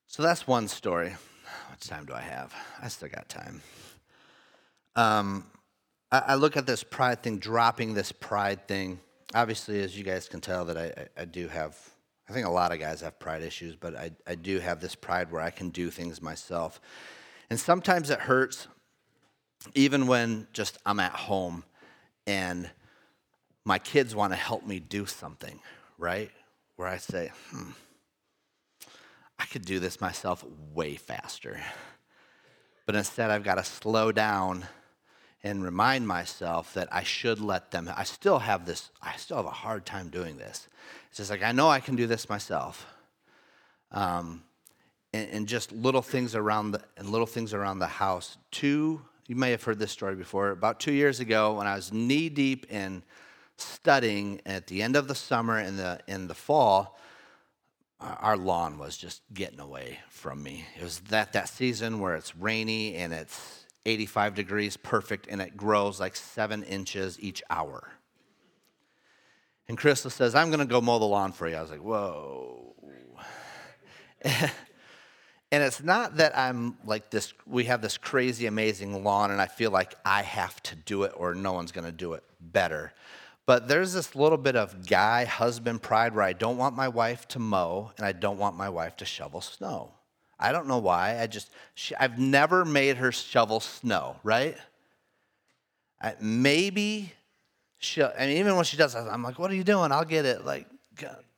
So 0.09 0.25
that's 0.25 0.45
one 0.49 0.67
story. 0.67 1.11
How 1.11 1.71
much 1.71 1.87
time 1.87 2.05
do 2.05 2.15
I 2.15 2.23
have? 2.23 2.53
I 2.83 2.89
still 2.89 3.11
got 3.11 3.29
time. 3.29 3.63
Um, 4.97 5.47
I, 6.11 6.19
I, 6.19 6.35
look 6.35 6.57
at 6.57 6.67
this 6.67 6.83
pride 6.83 7.23
thing, 7.23 7.39
dropping 7.39 7.95
this 7.95 8.11
pride 8.11 8.67
thing. 8.67 8.99
Obviously, 9.35 9.83
as 9.83 9.97
you 9.97 10.05
guys 10.05 10.29
can 10.29 10.41
tell, 10.41 10.65
that 10.67 10.77
I, 10.77 10.85
I, 10.85 11.23
I 11.23 11.25
do 11.25 11.49
have, 11.49 11.77
I 12.29 12.33
think 12.33 12.47
a 12.47 12.51
lot 12.51 12.73
of 12.73 12.79
guys 12.79 13.01
have 13.01 13.19
pride 13.19 13.43
issues, 13.43 13.77
but 13.77 13.97
I, 13.97 14.13
I 14.27 14.35
do 14.35 14.59
have 14.61 14.81
this 14.81 14.95
pride 14.95 15.31
where 15.33 15.43
I 15.43 15.51
can 15.51 15.71
do 15.71 15.91
things 15.91 16.23
myself. 16.23 16.81
And 17.51 17.59
sometimes 17.59 18.11
it 18.11 18.21
hurts, 18.21 18.69
even 19.75 20.07
when 20.07 20.47
just 20.53 20.79
I'm 20.87 21.01
at 21.01 21.13
home 21.13 21.65
and 22.27 22.71
my 23.65 23.79
kids 23.79 24.15
want 24.15 24.33
to 24.33 24.37
help 24.37 24.65
me 24.65 24.79
do 24.79 25.07
something, 25.07 25.59
right? 25.99 26.31
Where 26.77 26.89
I 26.89 26.99
say, 26.99 27.33
hmm, 27.51 27.71
I 29.39 29.45
could 29.47 29.65
do 29.65 29.81
this 29.81 30.01
myself 30.01 30.45
way 30.73 30.95
faster. 30.95 31.61
But 32.87 32.95
instead, 32.95 33.31
I've 33.31 33.43
got 33.43 33.57
to 33.57 33.65
slow 33.65 34.13
down 34.13 34.67
and 35.47 35.63
remind 35.63 36.09
myself 36.09 36.75
that 36.75 36.89
I 36.91 37.05
should 37.05 37.41
let 37.41 37.71
them. 37.71 37.89
I 37.97 38.03
still 38.03 38.41
have 38.41 38.67
this, 38.67 38.91
I 39.01 39.15
still 39.17 39.37
have 39.37 39.47
a 39.47 39.51
hard 39.51 39.87
time 39.87 40.09
doing 40.09 40.39
this. 40.39 40.67
It's 41.09 41.19
just 41.19 41.31
like, 41.31 41.43
I 41.43 41.53
know 41.53 41.69
I 41.69 41.79
can 41.79 41.95
do 41.95 42.09
this 42.09 42.29
myself. 42.29 42.85
Um, 43.93 44.43
and, 45.13 45.31
and, 45.31 45.47
just 45.47 45.71
little 45.71 46.03
things 46.03 46.35
around 46.35 46.73
the, 46.73 46.83
and 46.97 47.09
little 47.09 47.29
things 47.29 47.55
around 47.55 47.79
the 47.79 47.87
house. 47.87 48.37
Two, 48.51 49.01
you 49.29 49.37
may 49.37 49.53
have 49.53 49.63
heard 49.63 49.79
this 49.79 49.93
story 49.93 50.17
before. 50.17 50.51
About 50.51 50.81
two 50.81 50.93
years 50.93 51.21
ago, 51.21 51.55
when 51.55 51.69
I 51.69 51.77
was 51.77 51.93
knee 51.93 52.29
deep 52.29 52.67
in 52.69 53.05
studying 53.57 54.41
at 54.45 54.67
the 54.67 54.83
end 54.83 54.97
of 54.97 55.07
the 55.07 55.15
summer 55.15 55.59
and 55.59 55.79
the 55.79 56.01
in 56.09 56.27
the 56.27 56.35
fall, 56.35 56.99
our 58.01 58.37
lawn 58.37 58.77
was 58.79 58.97
just 58.97 59.23
getting 59.33 59.61
away 59.61 60.01
from 60.11 60.43
me. 60.43 60.67
It 60.77 60.83
was 60.83 60.99
that 61.11 61.33
that 61.35 61.49
season 61.49 62.01
where 62.01 62.17
it's 62.17 62.37
rainy 62.37 62.97
and 62.97 63.15
it's 63.15 63.66
85 63.87 64.35
degrees, 64.35 64.77
perfect, 64.77 65.27
and 65.31 65.41
it 65.41 65.57
grows 65.57 66.01
like 66.01 66.17
seven 66.17 66.63
inches 66.65 67.19
each 67.21 67.43
hour. 67.49 67.89
And 69.69 69.79
Crystal 69.79 70.11
says, 70.11 70.35
I'm 70.35 70.49
going 70.49 70.61
to 70.61 70.67
go 70.67 70.81
mow 70.81 70.99
the 70.99 71.07
lawn 71.07 71.33
for 71.33 71.49
you. 71.49 71.57
I 71.57 71.63
was 71.63 71.71
like, 71.71 71.83
whoa. 71.83 72.75
and 74.23 74.53
it's 75.51 75.83
not 75.83 76.17
that 76.17 76.37
I'm 76.37 76.77
like 76.85 77.11
this, 77.11 77.33
we 77.47 77.65
have 77.65 77.83
this 77.83 77.97
crazy, 77.97 78.47
amazing 78.47 79.03
lawn, 79.05 79.31
and 79.31 79.41
I 79.41 79.47
feel 79.47 79.71
like 79.71 79.95
I 80.05 80.23
have 80.23 80.63
to 80.65 80.77
do 80.77 81.05
it 81.05 81.13
or 81.17 81.35
no 81.35 81.53
one's 81.53 81.73
going 81.73 81.87
to 81.87 81.93
do 81.93 82.13
it 82.15 82.25
better. 82.41 82.93
But 83.45 83.69
there's 83.69 83.93
this 83.93 84.17
little 84.17 84.39
bit 84.39 84.57
of 84.57 84.89
guy 84.89 85.25
husband 85.25 85.81
pride 85.81 86.15
where 86.15 86.25
I 86.25 86.33
don't 86.33 86.57
want 86.57 86.75
my 86.75 86.89
wife 86.89 87.29
to 87.29 87.39
mow 87.39 87.93
and 87.97 88.05
I 88.05 88.11
don't 88.13 88.39
want 88.39 88.57
my 88.57 88.69
wife 88.69 88.97
to 88.97 89.05
shovel 89.05 89.41
snow. 89.41 89.93
I 90.39 90.53
don't 90.53 90.67
know 90.67 90.79
why. 90.79 91.21
I 91.21 91.27
just, 91.27 91.51
she, 91.75 91.95
I've 91.97 92.19
never 92.19 92.65
made 92.65 92.97
her 92.97 93.11
shovel 93.13 93.61
snow, 93.61 94.17
right? 94.23 94.57
I, 96.01 96.15
maybe 96.21 97.13
she'll, 97.79 98.13
I 98.19 98.27
mean, 98.27 98.37
even 98.37 98.57
when 98.57 98.65
she 98.65 98.77
does, 98.77 98.95
I'm 98.95 99.23
like, 99.23 99.39
what 99.39 99.51
are 99.51 99.55
you 99.55 99.65
doing? 99.65 99.93
I'll 99.93 100.05
get 100.05 100.25
it. 100.25 100.45
Like, 100.45 100.67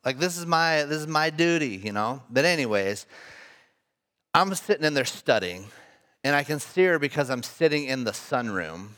like 0.03 0.19
this 0.19 0.37
is 0.37 0.45
my, 0.45 0.83
this 0.83 0.99
is 0.99 1.07
my 1.07 1.29
duty, 1.29 1.81
you 1.83 1.91
know? 1.91 2.21
But 2.29 2.45
anyways, 2.45 3.05
I'm 4.33 4.53
sitting 4.55 4.85
in 4.85 4.93
there 4.93 5.05
studying 5.05 5.65
and 6.23 6.35
I 6.35 6.43
can 6.43 6.59
see 6.59 6.83
her 6.83 6.99
because 6.99 7.29
I'm 7.29 7.43
sitting 7.43 7.85
in 7.85 8.03
the 8.03 8.11
sunroom 8.11 8.89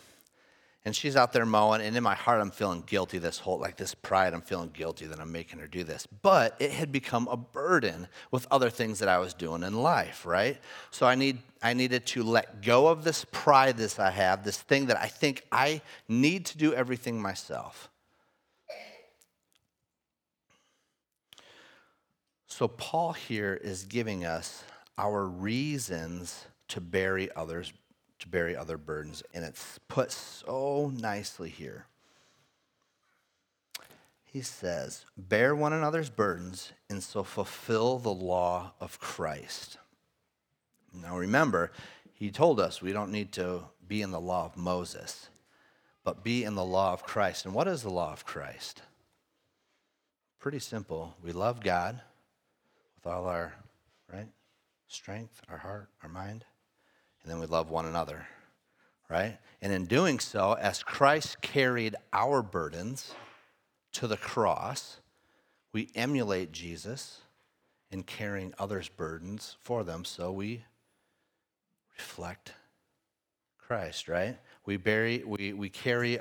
and 0.84 0.96
she's 0.96 1.16
out 1.16 1.32
there 1.32 1.46
mowing 1.46 1.82
and 1.82 1.96
in 1.96 2.04
my 2.04 2.16
heart 2.16 2.42
i'm 2.42 2.52
feeling 2.52 2.84
guilty 2.86 3.18
this 3.18 3.38
whole 3.38 3.60
like 3.60 3.78
this 3.78 3.94
pride 3.94 4.34
i'm 4.34 4.42
feeling 4.42 4.70
guilty 4.74 5.06
that 5.06 5.20
i'm 5.20 5.32
making 5.32 5.60
her 5.60 5.68
do 5.68 5.84
this. 5.84 6.08
But 6.08 6.56
it 6.60 6.72
had 6.72 6.92
become 6.92 7.28
a 7.28 7.38
burden 7.38 8.08
with 8.32 8.48
other 8.50 8.70
things 8.70 9.00
that 9.00 9.10
i 9.10 9.20
was 9.20 9.34
doing 9.34 9.64
in 9.64 9.82
life 9.82 10.26
right? 10.26 10.58
So 10.90 11.06
i 11.06 11.16
need 11.16 11.40
i 11.62 11.74
needed 11.74 12.06
to 12.08 12.24
let 12.24 12.62
go 12.62 12.88
of 12.88 13.04
this 13.04 13.26
pride 13.32 13.78
this 13.78 14.00
i 14.00 14.10
have 14.10 14.44
this 14.44 14.58
thing 14.58 14.88
that 14.88 14.98
i 14.98 15.08
think 15.08 15.46
i 15.52 15.82
need 16.08 16.46
to 16.48 16.58
do 16.58 16.74
everything 16.74 17.22
myself. 17.22 17.90
So 22.48 22.68
paul 22.68 23.14
here 23.14 23.54
is 23.54 23.86
giving 23.86 24.26
us 24.26 24.64
our 24.98 25.26
reasons 25.26 26.46
to 26.68 26.82
bury 26.82 27.30
others 27.36 27.74
to 28.22 28.28
bear 28.28 28.58
other 28.58 28.78
burdens. 28.78 29.24
And 29.34 29.44
it's 29.44 29.80
put 29.88 30.12
so 30.12 30.92
nicely 30.96 31.50
here. 31.50 31.88
He 34.24 34.42
says, 34.42 35.06
Bear 35.18 35.54
one 35.56 35.74
another's 35.74 36.10
burdens 36.10 36.72
and 36.90 37.04
so 37.04 37.24
fulfill 37.24 38.00
the 38.00 38.14
law 38.14 38.72
of 38.80 39.00
Christ. 39.00 39.78
Now 40.94 41.18
remember, 41.18 41.72
he 42.14 42.32
told 42.32 42.60
us 42.60 42.82
we 42.82 42.94
don't 42.94 43.12
need 43.12 43.34
to 43.34 43.64
be 43.88 44.02
in 44.02 44.12
the 44.12 44.22
law 44.22 44.46
of 44.46 44.56
Moses, 44.56 45.28
but 46.04 46.24
be 46.24 46.44
in 46.44 46.56
the 46.56 46.64
law 46.64 46.94
of 46.94 47.04
Christ. 47.04 47.46
And 47.46 47.54
what 47.54 47.68
is 47.68 47.84
the 47.84 47.90
law 47.90 48.14
of 48.14 48.26
Christ? 48.26 48.82
Pretty 50.40 50.60
simple. 50.60 51.16
We 51.22 51.34
love 51.34 51.62
God 51.62 52.02
with 52.96 53.12
all 53.12 53.26
our 53.26 53.54
right 54.12 54.30
strength, 54.88 55.42
our 55.50 55.58
heart, 55.58 55.90
our 56.04 56.10
mind 56.10 56.46
and 57.24 57.32
then 57.32 57.40
we 57.40 57.46
love 57.46 57.70
one 57.70 57.86
another, 57.86 58.28
right? 59.10 59.38
And 59.62 59.72
in 59.72 59.86
doing 59.86 60.20
so, 60.20 60.54
as 60.54 60.84
Christ 60.84 61.42
carried 61.42 61.96
our 62.12 62.42
burdens 62.42 63.14
to 63.94 64.08
the 64.08 64.18
cross, 64.18 64.98
we 65.74 65.90
emulate 65.96 66.52
Jesus 66.52 67.22
in 67.92 68.04
carrying 68.04 68.54
others' 68.58 68.90
burdens 68.90 69.58
for 69.60 69.84
them, 69.84 70.06
so 70.06 70.32
we 70.32 70.64
reflect 71.96 72.54
Christ, 73.58 74.08
right? 74.08 74.38
We 74.66 74.78
bury, 74.78 75.24
we, 75.26 75.54
we 75.54 75.70
carry 75.70 76.20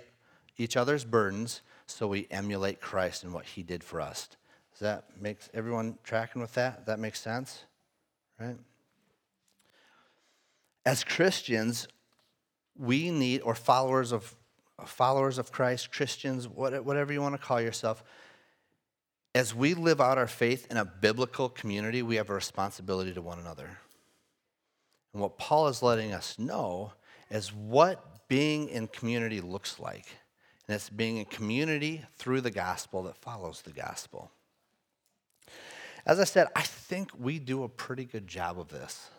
each 0.58 0.76
other's 0.76 1.04
burdens, 1.04 1.62
so 1.86 2.06
we 2.06 2.26
emulate 2.30 2.80
Christ 2.80 3.24
and 3.24 3.32
what 3.32 3.44
he 3.44 3.62
did 3.62 3.82
for 3.82 4.00
us. 4.00 4.28
Does 4.72 4.80
that 4.80 5.04
make 5.20 5.38
everyone 5.54 5.98
tracking 6.04 6.42
with 6.42 6.54
that? 6.54 6.86
That 6.86 6.98
makes 6.98 7.20
sense? 7.20 7.64
Right? 8.38 8.56
As 10.84 11.04
Christians, 11.04 11.86
we 12.76 13.10
need, 13.10 13.42
or 13.42 13.54
followers 13.54 14.12
of 14.12 14.34
followers 14.86 15.36
of 15.36 15.52
Christ, 15.52 15.92
Christians, 15.92 16.48
whatever 16.48 17.12
you 17.12 17.20
want 17.20 17.34
to 17.34 17.40
call 17.40 17.60
yourself, 17.60 18.02
as 19.34 19.54
we 19.54 19.74
live 19.74 20.00
out 20.00 20.16
our 20.18 20.26
faith 20.26 20.66
in 20.70 20.76
a 20.76 20.84
biblical 20.84 21.48
community, 21.48 22.02
we 22.02 22.16
have 22.16 22.30
a 22.30 22.34
responsibility 22.34 23.12
to 23.12 23.22
one 23.22 23.38
another. 23.38 23.78
And 25.12 25.22
what 25.22 25.38
Paul 25.38 25.68
is 25.68 25.82
letting 25.82 26.12
us 26.12 26.38
know 26.38 26.92
is 27.30 27.52
what 27.52 28.26
being 28.28 28.68
in 28.68 28.88
community 28.88 29.40
looks 29.40 29.78
like. 29.78 30.06
And 30.66 30.74
it's 30.74 30.88
being 30.88 31.20
a 31.20 31.24
community 31.24 32.02
through 32.16 32.40
the 32.40 32.50
gospel 32.50 33.02
that 33.04 33.16
follows 33.16 33.62
the 33.62 33.72
gospel. 33.72 34.30
As 36.06 36.18
I 36.18 36.24
said, 36.24 36.48
I 36.56 36.62
think 36.62 37.10
we 37.18 37.38
do 37.38 37.64
a 37.64 37.68
pretty 37.68 38.04
good 38.04 38.26
job 38.26 38.58
of 38.58 38.68
this 38.68 39.10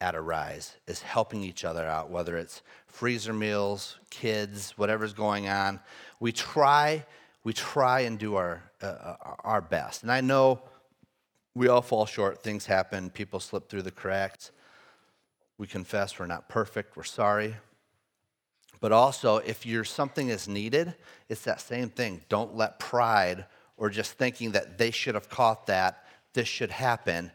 at 0.00 0.14
Arise 0.14 0.76
is 0.86 1.02
helping 1.02 1.42
each 1.42 1.64
other 1.64 1.84
out, 1.84 2.10
whether 2.10 2.36
it's 2.36 2.62
freezer 2.86 3.32
meals, 3.32 3.98
kids, 4.10 4.72
whatever's 4.76 5.12
going 5.12 5.48
on. 5.48 5.80
We 6.20 6.32
try, 6.32 7.04
we 7.44 7.52
try 7.52 8.00
and 8.00 8.18
do 8.18 8.36
our, 8.36 8.62
uh, 8.80 9.14
our 9.40 9.60
best. 9.60 10.02
And 10.02 10.12
I 10.12 10.20
know 10.20 10.62
we 11.54 11.68
all 11.68 11.82
fall 11.82 12.06
short, 12.06 12.42
things 12.42 12.66
happen, 12.66 13.10
people 13.10 13.40
slip 13.40 13.68
through 13.68 13.82
the 13.82 13.90
cracks. 13.90 14.52
We 15.58 15.66
confess 15.66 16.18
we're 16.18 16.26
not 16.26 16.48
perfect, 16.48 16.96
we're 16.96 17.02
sorry. 17.02 17.56
But 18.80 18.92
also, 18.92 19.38
if 19.38 19.66
you're 19.66 19.84
something 19.84 20.28
is 20.28 20.46
needed, 20.46 20.94
it's 21.28 21.42
that 21.42 21.60
same 21.60 21.88
thing. 21.90 22.20
Don't 22.28 22.54
let 22.54 22.78
pride 22.78 23.46
or 23.76 23.90
just 23.90 24.12
thinking 24.12 24.52
that 24.52 24.78
they 24.78 24.92
should 24.92 25.16
have 25.16 25.28
caught 25.28 25.66
that, 25.66 26.04
this 26.32 26.46
should 26.46 26.70
happen, 26.70 27.32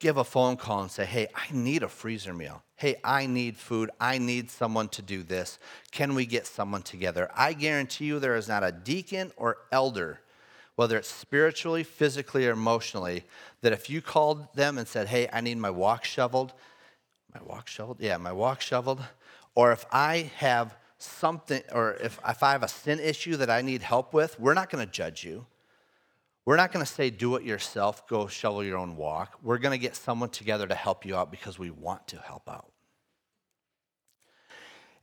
give 0.00 0.16
a 0.16 0.24
phone 0.24 0.56
call 0.56 0.80
and 0.80 0.90
say, 0.90 1.04
hey, 1.04 1.28
I 1.34 1.52
need 1.52 1.82
a 1.82 1.88
freezer 1.88 2.34
meal. 2.34 2.62
Hey, 2.74 2.96
I 3.04 3.26
need 3.26 3.58
food. 3.58 3.90
I 4.00 4.16
need 4.18 4.50
someone 4.50 4.88
to 4.88 5.02
do 5.02 5.22
this. 5.22 5.58
Can 5.92 6.14
we 6.14 6.24
get 6.24 6.46
someone 6.46 6.82
together? 6.82 7.30
I 7.36 7.52
guarantee 7.52 8.06
you 8.06 8.18
there 8.18 8.36
is 8.36 8.48
not 8.48 8.64
a 8.64 8.72
deacon 8.72 9.30
or 9.36 9.58
elder, 9.70 10.20
whether 10.76 10.96
it's 10.96 11.12
spiritually, 11.12 11.84
physically, 11.84 12.48
or 12.48 12.52
emotionally, 12.52 13.24
that 13.60 13.72
if 13.72 13.90
you 13.90 14.00
called 14.00 14.52
them 14.54 14.78
and 14.78 14.88
said, 14.88 15.08
hey, 15.08 15.28
I 15.30 15.42
need 15.42 15.58
my 15.58 15.70
walk 15.70 16.04
shoveled, 16.04 16.54
my 17.34 17.42
walk 17.42 17.68
shoveled? 17.68 17.98
Yeah, 18.00 18.16
my 18.16 18.32
walk 18.32 18.62
shoveled. 18.62 19.02
Or 19.54 19.72
if 19.72 19.84
I 19.92 20.30
have 20.36 20.74
something, 20.96 21.62
or 21.72 21.94
if, 21.94 22.18
if 22.26 22.42
I 22.42 22.52
have 22.52 22.62
a 22.62 22.68
sin 22.68 22.98
issue 22.98 23.36
that 23.36 23.50
I 23.50 23.60
need 23.60 23.82
help 23.82 24.14
with, 24.14 24.40
we're 24.40 24.54
not 24.54 24.70
going 24.70 24.84
to 24.84 24.90
judge 24.90 25.22
you. 25.22 25.44
We're 26.46 26.56
not 26.56 26.72
going 26.72 26.84
to 26.84 26.90
say, 26.90 27.10
do 27.10 27.36
it 27.36 27.44
yourself, 27.44 28.08
go 28.08 28.26
shovel 28.26 28.64
your 28.64 28.78
own 28.78 28.96
walk. 28.96 29.38
We're 29.42 29.58
going 29.58 29.78
to 29.78 29.78
get 29.78 29.94
someone 29.94 30.30
together 30.30 30.66
to 30.66 30.74
help 30.74 31.04
you 31.04 31.16
out 31.16 31.30
because 31.30 31.58
we 31.58 31.70
want 31.70 32.08
to 32.08 32.18
help 32.18 32.48
out. 32.48 32.72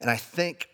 And 0.02 0.10
I 0.10 0.15
think, 0.15 0.69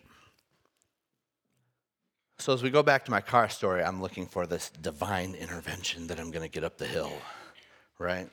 so 2.39 2.53
as 2.53 2.63
we 2.63 2.69
go 2.69 2.83
back 2.83 3.05
to 3.05 3.11
my 3.11 3.21
car 3.21 3.49
story, 3.49 3.83
I'm 3.83 4.01
looking 4.01 4.25
for 4.25 4.47
this 4.47 4.69
divine 4.69 5.35
intervention 5.35 6.07
that 6.07 6.19
I'm 6.19 6.31
going 6.31 6.43
to 6.43 6.49
get 6.49 6.63
up 6.63 6.77
the 6.77 6.87
hill, 6.87 7.11
right? 7.99 8.29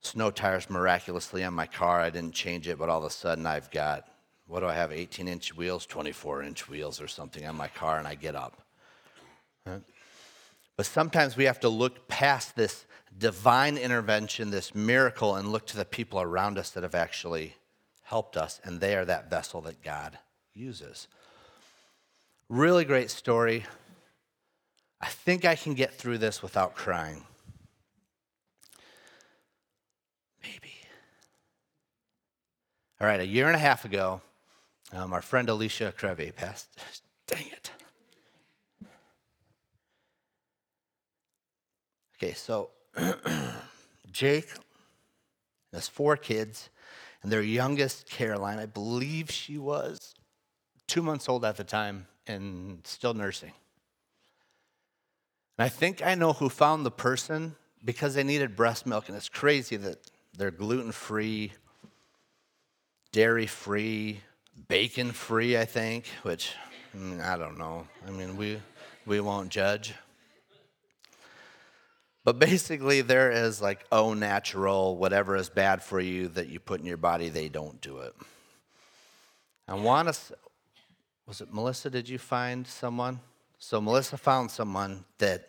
Snow 0.00 0.30
tires 0.30 0.68
miraculously 0.70 1.44
on 1.44 1.54
my 1.54 1.66
car. 1.66 2.00
I 2.00 2.10
didn't 2.10 2.34
change 2.34 2.68
it, 2.68 2.78
but 2.78 2.88
all 2.88 2.98
of 2.98 3.04
a 3.04 3.10
sudden 3.10 3.46
I've 3.46 3.70
got, 3.70 4.08
what 4.46 4.60
do 4.60 4.66
I 4.66 4.74
have, 4.74 4.92
18 4.92 5.28
inch 5.28 5.56
wheels, 5.56 5.86
24 5.86 6.42
inch 6.42 6.68
wheels 6.68 7.00
or 7.00 7.08
something 7.08 7.46
on 7.46 7.56
my 7.56 7.68
car, 7.68 7.98
and 7.98 8.06
I 8.06 8.14
get 8.14 8.34
up. 8.34 8.62
Right? 9.66 9.82
But 10.78 10.86
sometimes 10.86 11.36
we 11.36 11.44
have 11.46 11.58
to 11.60 11.68
look 11.68 12.06
past 12.06 12.54
this 12.54 12.86
divine 13.18 13.76
intervention, 13.76 14.52
this 14.52 14.76
miracle, 14.76 15.34
and 15.34 15.50
look 15.50 15.66
to 15.66 15.76
the 15.76 15.84
people 15.84 16.20
around 16.20 16.56
us 16.56 16.70
that 16.70 16.84
have 16.84 16.94
actually 16.94 17.56
helped 18.04 18.36
us, 18.36 18.60
and 18.62 18.80
they 18.80 18.94
are 18.94 19.04
that 19.04 19.28
vessel 19.28 19.60
that 19.62 19.82
God 19.82 20.18
uses. 20.54 21.08
Really 22.48 22.84
great 22.84 23.10
story. 23.10 23.66
I 25.00 25.08
think 25.08 25.44
I 25.44 25.56
can 25.56 25.74
get 25.74 25.94
through 25.94 26.18
this 26.18 26.42
without 26.42 26.76
crying. 26.76 27.24
Maybe. 30.44 30.74
All 33.00 33.08
right, 33.08 33.18
a 33.18 33.26
year 33.26 33.48
and 33.48 33.56
a 33.56 33.58
half 33.58 33.84
ago, 33.84 34.20
um, 34.92 35.12
our 35.12 35.22
friend 35.22 35.48
Alicia 35.48 35.92
Creve 35.98 36.36
passed. 36.36 36.68
Dang 37.26 37.48
it. 37.48 37.72
Okay, 42.20 42.32
so 42.32 42.70
Jake 44.10 44.48
has 45.72 45.86
four 45.86 46.16
kids, 46.16 46.68
and 47.22 47.30
their 47.30 47.42
youngest, 47.42 48.10
Caroline, 48.10 48.58
I 48.58 48.66
believe 48.66 49.30
she 49.30 49.56
was 49.56 50.14
two 50.88 51.00
months 51.00 51.28
old 51.28 51.44
at 51.44 51.56
the 51.56 51.62
time 51.62 52.08
and 52.26 52.80
still 52.84 53.14
nursing. 53.14 53.52
And 55.58 55.64
I 55.64 55.68
think 55.68 56.04
I 56.04 56.16
know 56.16 56.32
who 56.32 56.48
found 56.48 56.84
the 56.84 56.90
person 56.90 57.54
because 57.84 58.14
they 58.14 58.24
needed 58.24 58.56
breast 58.56 58.84
milk, 58.84 59.08
and 59.08 59.16
it's 59.16 59.28
crazy 59.28 59.76
that 59.76 59.98
they're 60.36 60.50
gluten 60.50 60.90
free, 60.90 61.52
dairy 63.12 63.46
free, 63.46 64.22
bacon 64.66 65.12
free, 65.12 65.56
I 65.56 65.66
think, 65.66 66.06
which 66.22 66.54
mm, 66.96 67.24
I 67.24 67.36
don't 67.36 67.58
know. 67.58 67.86
I 68.08 68.10
mean, 68.10 68.36
we, 68.36 68.60
we 69.06 69.20
won't 69.20 69.50
judge. 69.50 69.94
But 72.28 72.38
basically, 72.40 73.00
there 73.00 73.30
is 73.30 73.62
like 73.62 73.86
oh 73.90 74.12
natural, 74.12 74.98
whatever 74.98 75.34
is 75.34 75.48
bad 75.48 75.82
for 75.82 75.98
you 75.98 76.28
that 76.28 76.50
you 76.50 76.60
put 76.60 76.78
in 76.78 76.84
your 76.84 76.98
body, 76.98 77.30
they 77.30 77.48
don't 77.48 77.80
do 77.80 78.00
it. 78.00 78.14
I 79.66 79.72
want 79.72 80.12
to, 80.12 80.36
was 81.26 81.40
it 81.40 81.54
Melissa? 81.54 81.88
Did 81.88 82.06
you 82.06 82.18
find 82.18 82.66
someone? 82.66 83.20
So 83.58 83.80
Melissa 83.80 84.18
found 84.18 84.50
someone 84.50 85.06
that 85.16 85.48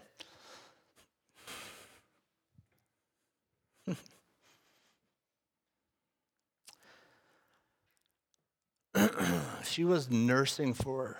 she 9.65 9.83
was 9.83 10.09
nursing 10.09 10.73
for, 10.73 11.17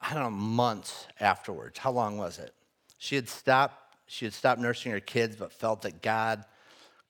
I 0.00 0.14
don't 0.14 0.22
know, 0.22 0.30
months 0.30 1.08
afterwards. 1.18 1.80
How 1.80 1.90
long 1.90 2.18
was 2.18 2.38
it? 2.38 2.54
She 2.98 3.16
had 3.16 3.28
stopped 3.28 3.81
she 4.06 4.24
had 4.24 4.34
stopped 4.34 4.60
nursing 4.60 4.92
her 4.92 5.00
kids, 5.00 5.36
but 5.36 5.52
felt 5.52 5.82
that 5.82 6.02
God 6.02 6.44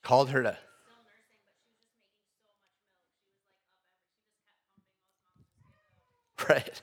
called 0.01 0.29
her 0.29 0.43
to. 0.43 0.57
Right. 6.49 6.81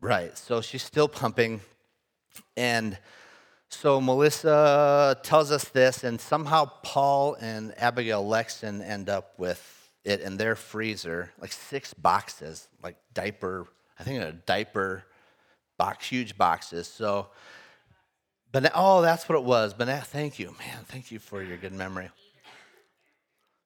Right. 0.00 0.38
So 0.38 0.60
she's 0.62 0.82
still 0.82 1.08
pumping. 1.08 1.60
And 2.56 2.98
so 3.68 4.00
Melissa 4.00 5.18
tells 5.22 5.50
us 5.50 5.64
this, 5.64 6.04
and 6.04 6.20
somehow 6.20 6.70
Paul 6.82 7.36
and 7.40 7.74
Abigail 7.78 8.26
Lexton 8.26 8.82
end 8.82 9.08
up 9.08 9.34
with 9.38 9.90
it 10.04 10.20
in 10.20 10.36
their 10.36 10.56
freezer, 10.56 11.32
like 11.38 11.52
six 11.52 11.94
boxes, 11.94 12.68
like 12.82 12.96
diaper, 13.14 13.66
I 13.98 14.04
think 14.04 14.22
a 14.22 14.32
diaper 14.32 15.04
box, 15.84 16.08
huge 16.08 16.36
boxes. 16.36 16.86
So 16.86 17.28
but 18.52 18.70
oh, 18.74 19.00
that's 19.00 19.28
what 19.28 19.36
it 19.36 19.44
was. 19.44 19.72
But 19.72 19.88
thank 20.04 20.38
you, 20.38 20.54
man. 20.58 20.84
Thank 20.84 21.10
you 21.10 21.18
for 21.18 21.42
your 21.42 21.56
good 21.56 21.72
memory. 21.72 22.10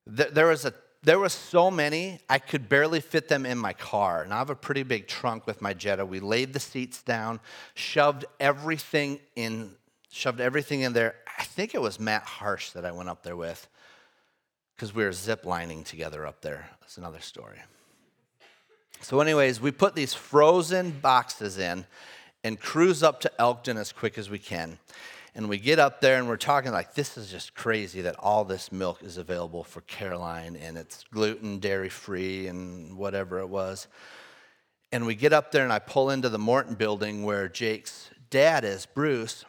There 0.06 0.46
was 0.46 0.64
a 0.64 0.72
there 1.02 1.18
was 1.18 1.32
so 1.32 1.70
many 1.70 2.18
I 2.28 2.38
could 2.38 2.68
barely 2.68 3.00
fit 3.00 3.28
them 3.28 3.46
in 3.46 3.58
my 3.58 3.72
car. 3.72 4.22
And 4.22 4.32
I 4.32 4.38
have 4.38 4.50
a 4.50 4.56
pretty 4.56 4.82
big 4.82 5.06
trunk 5.06 5.46
with 5.46 5.60
my 5.60 5.72
Jetta. 5.72 6.04
We 6.04 6.20
laid 6.20 6.52
the 6.52 6.58
seats 6.58 7.02
down, 7.02 7.38
shoved 7.74 8.24
everything 8.40 9.20
in, 9.36 9.72
shoved 10.10 10.40
everything 10.40 10.80
in 10.80 10.94
there. 10.94 11.14
I 11.38 11.44
think 11.44 11.74
it 11.74 11.80
was 11.80 12.00
Matt 12.00 12.22
Harsh 12.22 12.70
that 12.70 12.84
I 12.84 12.92
went 12.92 13.08
up 13.08 13.22
there 13.22 13.36
with 13.36 13.68
because 14.74 14.94
we 14.94 15.04
were 15.04 15.12
zip 15.12 15.44
lining 15.44 15.84
together 15.84 16.26
up 16.26 16.40
there. 16.40 16.70
That's 16.80 16.98
another 16.98 17.20
story. 17.20 17.58
So, 19.00 19.20
anyways, 19.20 19.60
we 19.60 19.70
put 19.70 19.94
these 19.94 20.14
frozen 20.14 20.90
boxes 20.90 21.58
in 21.58 21.86
and 22.42 22.58
cruise 22.58 23.02
up 23.02 23.20
to 23.20 23.40
Elkton 23.40 23.76
as 23.76 23.92
quick 23.92 24.18
as 24.18 24.30
we 24.30 24.38
can. 24.38 24.78
And 25.34 25.48
we 25.48 25.58
get 25.58 25.78
up 25.78 26.00
there 26.00 26.18
and 26.18 26.28
we're 26.28 26.38
talking 26.38 26.72
like, 26.72 26.94
this 26.94 27.18
is 27.18 27.30
just 27.30 27.54
crazy 27.54 28.00
that 28.00 28.16
all 28.18 28.44
this 28.44 28.72
milk 28.72 29.02
is 29.02 29.18
available 29.18 29.64
for 29.64 29.82
Caroline 29.82 30.56
and 30.56 30.78
it's 30.78 31.04
gluten, 31.12 31.58
dairy 31.58 31.90
free, 31.90 32.46
and 32.46 32.96
whatever 32.96 33.40
it 33.40 33.48
was. 33.48 33.86
And 34.92 35.04
we 35.04 35.14
get 35.14 35.34
up 35.34 35.52
there 35.52 35.62
and 35.62 35.72
I 35.72 35.78
pull 35.78 36.08
into 36.10 36.30
the 36.30 36.38
Morton 36.38 36.74
building 36.74 37.22
where 37.22 37.48
Jake's 37.48 38.08
dad 38.30 38.64
is, 38.64 38.86
Bruce. 38.86 39.44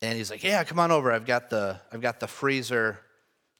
And 0.00 0.16
he's 0.16 0.30
like, 0.30 0.42
yeah, 0.42 0.64
come 0.64 0.78
on 0.78 0.90
over. 0.90 1.12
I've 1.12 1.26
got 1.26 1.50
the, 1.50 1.78
I've 1.92 2.00
got 2.00 2.20
the 2.20 2.28
freezer, 2.28 3.00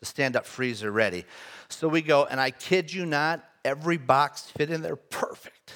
the 0.01 0.07
stand 0.07 0.37
up 0.37 0.47
freezer 0.47 0.91
ready. 0.91 1.27
So 1.69 1.87
we 1.87 2.01
go, 2.01 2.25
and 2.25 2.41
I 2.41 2.51
kid 2.51 2.93
you 2.93 3.05
not, 3.05 3.45
every 3.65 3.97
box 3.97 4.51
fit 4.51 4.71
in 4.71 4.83
there 4.83 4.97
perfect 4.97 5.73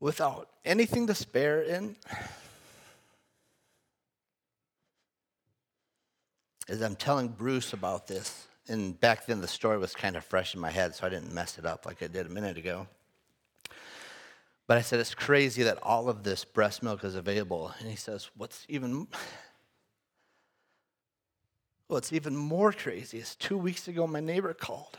without 0.00 0.48
anything 0.64 1.06
to 1.06 1.14
spare 1.14 1.62
in? 1.62 1.96
As 6.68 6.82
I'm 6.82 6.96
telling 6.96 7.28
Bruce 7.28 7.72
about 7.72 8.06
this, 8.06 8.46
and 8.68 9.00
back 9.00 9.26
then 9.26 9.40
the 9.40 9.48
story 9.48 9.78
was 9.78 9.94
kind 9.94 10.16
of 10.16 10.24
fresh 10.24 10.54
in 10.54 10.60
my 10.60 10.70
head, 10.70 10.94
so 10.94 11.06
I 11.06 11.08
didn't 11.08 11.32
mess 11.32 11.58
it 11.58 11.64
up 11.64 11.86
like 11.86 12.02
I 12.02 12.06
did 12.06 12.26
a 12.26 12.28
minute 12.28 12.58
ago. 12.58 12.86
But 14.68 14.76
I 14.76 14.82
said, 14.82 15.00
It's 15.00 15.14
crazy 15.14 15.62
that 15.64 15.78
all 15.82 16.08
of 16.08 16.22
this 16.22 16.44
breast 16.44 16.82
milk 16.82 17.02
is 17.02 17.14
available. 17.14 17.72
And 17.80 17.88
he 17.88 17.96
says, 17.96 18.30
What's 18.36 18.64
even. 18.68 19.08
What's 21.88 22.12
even 22.12 22.36
more 22.36 22.70
crazy 22.70 23.16
is 23.16 23.34
two 23.34 23.56
weeks 23.56 23.88
ago, 23.88 24.06
my 24.06 24.20
neighbor 24.20 24.52
called. 24.52 24.98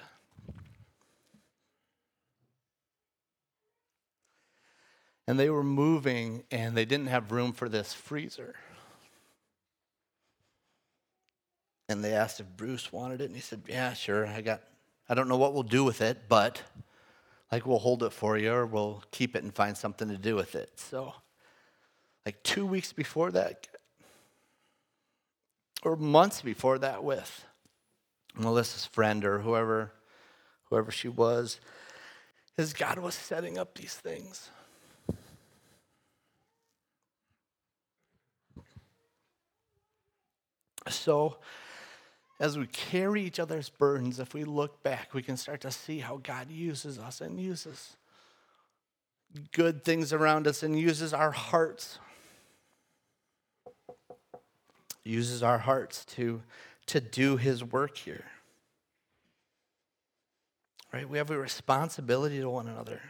And 5.30 5.40
they 5.40 5.52
were 5.52 5.64
moving 5.64 6.42
and 6.50 6.76
they 6.76 6.86
didn't 6.86 7.06
have 7.06 7.32
room 7.32 7.54
for 7.54 7.70
this 7.70 7.94
freezer. 7.94 8.56
And 11.88 12.04
they 12.04 12.14
asked 12.14 12.40
if 12.40 12.48
Bruce 12.58 12.92
wanted 12.92 13.22
it, 13.22 13.26
and 13.26 13.36
he 13.36 13.42
said, 13.42 13.62
Yeah, 13.68 13.94
sure. 13.94 14.26
I 14.26 14.42
got, 14.42 14.64
I 15.08 15.14
don't 15.14 15.28
know 15.28 15.38
what 15.38 15.54
we'll 15.54 15.62
do 15.62 15.84
with 15.84 16.02
it, 16.02 16.24
but 16.28 16.64
like 17.52 17.68
we'll 17.68 17.78
hold 17.78 18.02
it 18.02 18.12
for 18.12 18.40
you 18.40 18.52
or 18.52 18.66
we'll 18.66 19.04
keep 19.12 19.36
it 19.36 19.44
and 19.44 19.54
find 19.54 19.78
something 19.78 20.08
to 20.08 20.18
do 20.18 20.36
with 20.36 20.56
it. 20.56 20.72
So, 20.80 21.14
like 22.26 22.42
two 22.42 22.66
weeks 22.66 22.92
before 22.92 23.32
that, 23.34 23.68
or 25.84 25.96
months 25.96 26.42
before 26.42 26.80
that, 26.80 27.04
with 27.04 27.46
Melissa's 28.34 28.88
friend 28.88 29.24
or 29.24 29.42
whoever, 29.42 29.92
whoever 30.72 30.90
she 30.90 31.08
was, 31.08 31.60
as 32.58 32.74
God 32.74 32.98
was 32.98 33.14
setting 33.14 33.60
up 33.60 33.76
these 33.76 33.94
things. 33.94 34.50
So, 40.90 41.38
as 42.40 42.58
we 42.58 42.68
carry 42.68 43.24
each 43.24 43.40
other's 43.40 43.70
burdens, 43.70 44.20
if 44.20 44.34
we 44.34 44.44
look 44.44 44.82
back, 44.82 45.14
we 45.14 45.22
can 45.22 45.38
start 45.38 45.62
to 45.62 45.72
see 45.72 46.00
how 46.00 46.18
God 46.18 46.50
uses 46.50 46.98
us 46.98 47.22
and 47.22 47.40
uses 47.40 47.98
good 49.52 49.84
things 49.84 50.14
around 50.14 50.48
us 50.48 50.64
and 50.64 50.78
uses 50.78 51.14
our 51.14 51.32
hearts. 51.32 52.00
Uses 55.04 55.44
our 55.44 55.58
hearts 55.58 56.06
to, 56.06 56.42
to 56.88 57.00
do 57.00 57.38
his 57.38 57.64
work 57.64 57.98
here. 57.98 58.26
Right? 60.92 61.08
We 61.08 61.18
have 61.20 61.30
a 61.30 61.38
responsibility 61.38 62.40
to 62.40 62.50
one 62.50 62.68
another. 62.68 63.02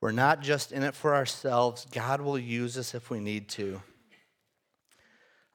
We're 0.00 0.12
not 0.12 0.42
just 0.42 0.72
in 0.72 0.82
it 0.82 0.94
for 0.94 1.14
ourselves. 1.14 1.86
God 1.90 2.20
will 2.20 2.38
use 2.38 2.76
us 2.76 2.94
if 2.94 3.10
we 3.10 3.20
need 3.20 3.48
to. 3.50 3.82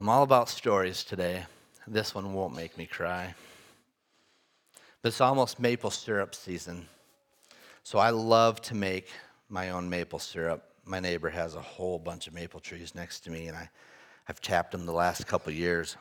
I'm 0.02 0.08
all 0.08 0.24
about 0.24 0.48
stories 0.48 1.04
today. 1.04 1.46
This 1.86 2.16
one 2.16 2.34
won't 2.34 2.56
make 2.56 2.78
me 2.78 2.86
cry. 2.86 3.36
But 5.02 5.10
it's 5.10 5.20
almost 5.20 5.60
maple 5.60 5.92
syrup 5.92 6.34
season. 6.34 6.88
So 7.84 8.00
I 8.00 8.12
love 8.12 8.62
to 8.62 8.76
make 8.76 9.10
my 9.50 9.72
own 9.72 9.90
maple 9.90 10.20
syrup. 10.20 10.64
My 10.86 11.02
neighbor 11.02 11.30
has 11.30 11.56
a 11.56 11.62
whole 11.62 12.00
bunch 12.00 12.28
of 12.28 12.34
maple 12.34 12.62
trees 12.62 12.96
next 12.96 13.26
to 13.26 13.30
me, 13.30 13.48
and 13.48 13.58
I, 13.58 13.70
I've 14.30 14.40
tapped 14.40 14.72
them 14.72 14.86
the 14.86 14.94
last 14.94 15.28
couple 15.28 15.52
years. 15.52 15.98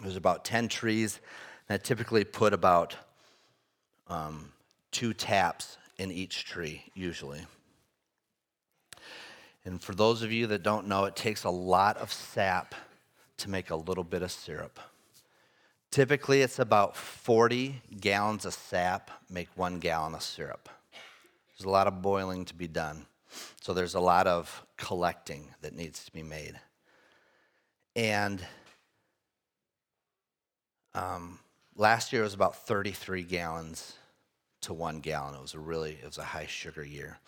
There's 0.00 0.14
about 0.14 0.44
10 0.44 0.68
trees, 0.68 1.18
and 1.68 1.74
I 1.74 1.82
typically 1.82 2.22
put 2.22 2.52
about 2.52 2.94
um, 4.06 4.52
two 4.92 5.14
taps 5.14 5.78
in 5.98 6.12
each 6.12 6.44
tree, 6.44 6.84
usually. 6.94 7.40
And 9.68 9.82
for 9.82 9.94
those 9.94 10.22
of 10.22 10.32
you 10.32 10.46
that 10.46 10.62
don't 10.62 10.86
know, 10.86 11.04
it 11.04 11.14
takes 11.14 11.44
a 11.44 11.50
lot 11.50 11.98
of 11.98 12.10
sap 12.10 12.74
to 13.36 13.50
make 13.50 13.68
a 13.68 13.76
little 13.76 14.02
bit 14.02 14.22
of 14.22 14.32
syrup. 14.32 14.80
Typically, 15.90 16.40
it's 16.40 16.58
about 16.58 16.96
40 16.96 17.82
gallons 18.00 18.46
of 18.46 18.54
sap 18.54 19.10
make 19.28 19.48
one 19.56 19.78
gallon 19.78 20.14
of 20.14 20.22
syrup. 20.22 20.70
There's 21.50 21.66
a 21.66 21.68
lot 21.68 21.86
of 21.86 22.00
boiling 22.00 22.46
to 22.46 22.54
be 22.54 22.66
done. 22.66 23.04
So 23.60 23.74
there's 23.74 23.92
a 23.92 24.00
lot 24.00 24.26
of 24.26 24.64
collecting 24.78 25.52
that 25.60 25.74
needs 25.74 26.02
to 26.06 26.12
be 26.12 26.22
made. 26.22 26.58
And 27.94 28.42
um, 30.94 31.40
last 31.76 32.10
year 32.10 32.22
was 32.22 32.32
about 32.32 32.56
33 32.56 33.22
gallons 33.22 33.96
to 34.62 34.72
one 34.72 35.00
gallon. 35.00 35.34
It 35.34 35.42
was 35.42 35.52
a 35.52 35.58
really, 35.58 35.98
it 36.02 36.06
was 36.06 36.16
a 36.16 36.24
high 36.24 36.46
sugar 36.46 36.82
year. 36.82 37.18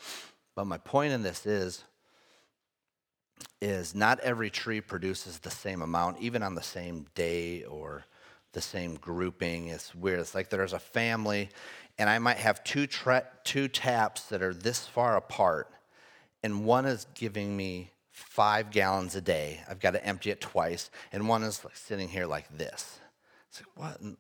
But 0.55 0.65
my 0.65 0.79
point 0.79 1.13
in 1.13 1.23
this 1.23 1.45
is 1.45 1.85
is 3.61 3.95
not 3.95 4.21
every 4.21 4.51
tree 4.51 4.81
produces 4.81 5.39
the 5.39 5.51
same 5.51 5.83
amount, 5.83 6.19
even 6.21 6.43
on 6.43 6.55
the 6.55 6.63
same 6.63 7.07
day 7.15 7.65
or 7.65 8.05
the 8.53 8.61
same 8.61 8.95
grouping. 8.97 9.69
It's 9.69 9.95
weird. 9.95 10.21
It's 10.21 10.35
like 10.35 10.51
there's 10.51 10.73
a 10.73 10.79
family, 10.79 11.51
and 11.99 12.09
I 12.09 12.19
might 12.19 12.39
have 12.39 12.65
two, 12.65 12.87
tra- 12.87 13.27
two 13.45 13.69
taps 13.69 14.23
that 14.25 14.43
are 14.43 14.55
this 14.55 14.87
far 14.87 15.17
apart, 15.17 15.69
and 16.43 16.65
one 16.65 16.87
is 16.87 17.07
giving 17.15 17.57
me 17.57 17.91
five 18.11 18.71
gallons 18.71 19.15
a 19.15 19.21
day. 19.21 19.61
I've 19.69 19.81
got 19.81 19.93
to 19.93 20.05
empty 20.05 20.31
it 20.31 20.41
twice, 20.41 20.91
and 21.13 21.29
one 21.29 21.43
is 21.43 21.65
like 21.65 21.77
sitting 21.77 22.09
here 22.09 22.27
like 22.27 22.49
this. 22.57 22.99
It's 23.49 23.61
like, 23.61 23.99
what? 24.01 24.17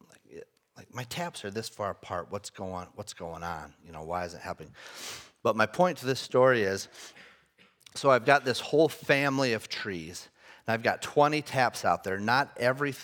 Like, 0.76 0.94
my 0.94 1.04
taps 1.04 1.44
are 1.44 1.50
this 1.50 1.68
far 1.68 1.90
apart. 1.90 2.28
What's 2.30 2.48
going, 2.48 2.86
what's 2.94 3.12
going 3.12 3.42
on? 3.42 3.74
You 3.84 3.92
know, 3.92 4.02
why 4.02 4.24
is 4.24 4.32
it 4.32 4.40
happening? 4.40 4.72
But 5.42 5.54
my 5.54 5.66
point 5.66 5.98
to 5.98 6.06
this 6.06 6.20
story 6.20 6.62
is 6.62 6.88
so 7.94 8.10
I've 8.10 8.24
got 8.24 8.44
this 8.44 8.60
whole 8.60 8.88
family 8.88 9.52
of 9.52 9.68
trees, 9.68 10.28
and 10.66 10.74
I've 10.74 10.82
got 10.82 11.02
20 11.02 11.42
taps 11.42 11.84
out 11.84 12.04
there. 12.04 12.18
Not 12.18 12.50
every, 12.56 12.94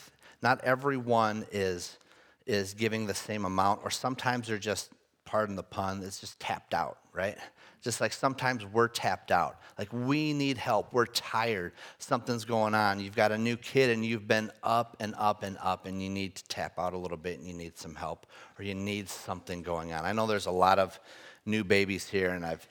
not 0.42 0.62
every 0.64 0.96
one 0.96 1.46
is, 1.50 1.98
is 2.46 2.74
giving 2.74 3.06
the 3.06 3.14
same 3.14 3.44
amount, 3.44 3.80
or 3.84 3.90
sometimes 3.90 4.48
they're 4.48 4.58
just, 4.58 4.90
pardon 5.24 5.56
the 5.56 5.62
pun, 5.62 6.02
it's 6.02 6.20
just 6.20 6.38
tapped 6.38 6.72
out, 6.72 6.98
right? 7.12 7.36
Just 7.82 8.00
like 8.00 8.12
sometimes 8.12 8.64
we're 8.66 8.88
tapped 8.88 9.30
out. 9.30 9.60
Like 9.78 9.92
we 9.92 10.32
need 10.32 10.56
help. 10.56 10.92
We're 10.92 11.06
tired. 11.06 11.72
Something's 11.98 12.44
going 12.44 12.74
on. 12.74 12.98
You've 12.98 13.14
got 13.14 13.30
a 13.30 13.38
new 13.38 13.56
kid 13.56 13.90
and 13.90 14.04
you've 14.04 14.26
been 14.26 14.50
up 14.62 14.96
and 14.98 15.14
up 15.16 15.44
and 15.44 15.56
up 15.62 15.86
and 15.86 16.02
you 16.02 16.10
need 16.10 16.34
to 16.34 16.48
tap 16.48 16.78
out 16.78 16.94
a 16.94 16.98
little 16.98 17.16
bit 17.16 17.38
and 17.38 17.46
you 17.46 17.54
need 17.54 17.78
some 17.78 17.94
help 17.94 18.26
or 18.58 18.64
you 18.64 18.74
need 18.74 19.08
something 19.08 19.62
going 19.62 19.92
on. 19.92 20.04
I 20.04 20.12
know 20.12 20.26
there's 20.26 20.46
a 20.46 20.50
lot 20.50 20.80
of 20.80 20.98
new 21.44 21.62
babies 21.62 22.08
here 22.08 22.30
and 22.30 22.44
I've 22.44 22.66